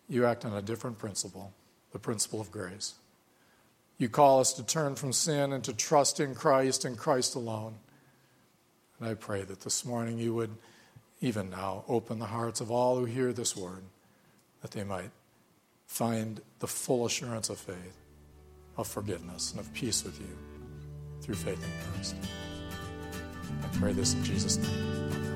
you 0.09 0.25
act 0.25 0.45
on 0.45 0.53
a 0.53 0.63
different 0.63 0.99
principle, 0.99 1.53
the 1.93 1.99
principle 1.99 2.41
of 2.41 2.51
grace. 2.51 2.95
You 3.99 4.09
call 4.09 4.41
us 4.41 4.53
to 4.55 4.65
turn 4.65 4.95
from 4.95 5.13
sin 5.13 5.53
and 5.53 5.65
to 5.65 5.73
trust 5.73 6.21
in 6.21 6.35
Christ 6.35 6.85
and 6.85 6.99
Christ 6.99 7.35
alone. 7.35 7.75
And 8.99 9.09
I 9.09 9.15
pray 9.15 9.43
that 9.43 9.61
this 9.61 9.85
morning 9.85 10.19
you 10.19 10.35
would, 10.35 10.51
even 11.21 11.51
now, 11.51 11.85
open 11.89 12.19
the 12.19 12.27
hearts 12.27 12.61
of 12.61 12.71
all 12.71 12.99
who 12.99 13.05
hear 13.05 13.33
this 13.33 13.57
word, 13.57 13.83
that 14.63 14.71
they 14.73 14.85
might 14.85 15.11
find 15.87 16.41
the 16.59 16.67
full 16.67 17.07
assurance 17.07 17.49
of 17.49 17.59
faith, 17.59 17.97
of 18.77 18.87
forgiveness, 18.87 19.53
and 19.53 19.61
of 19.61 19.73
peace 19.73 20.05
with 20.05 20.21
you 20.21 20.37
through 21.23 21.37
faith 21.37 21.63
in 21.63 21.93
Christ. 21.93 22.17
I 23.63 23.79
pray 23.79 23.93
this 23.93 24.15
in 24.15 24.25
Jesus' 24.25 24.59
name. 24.59 25.36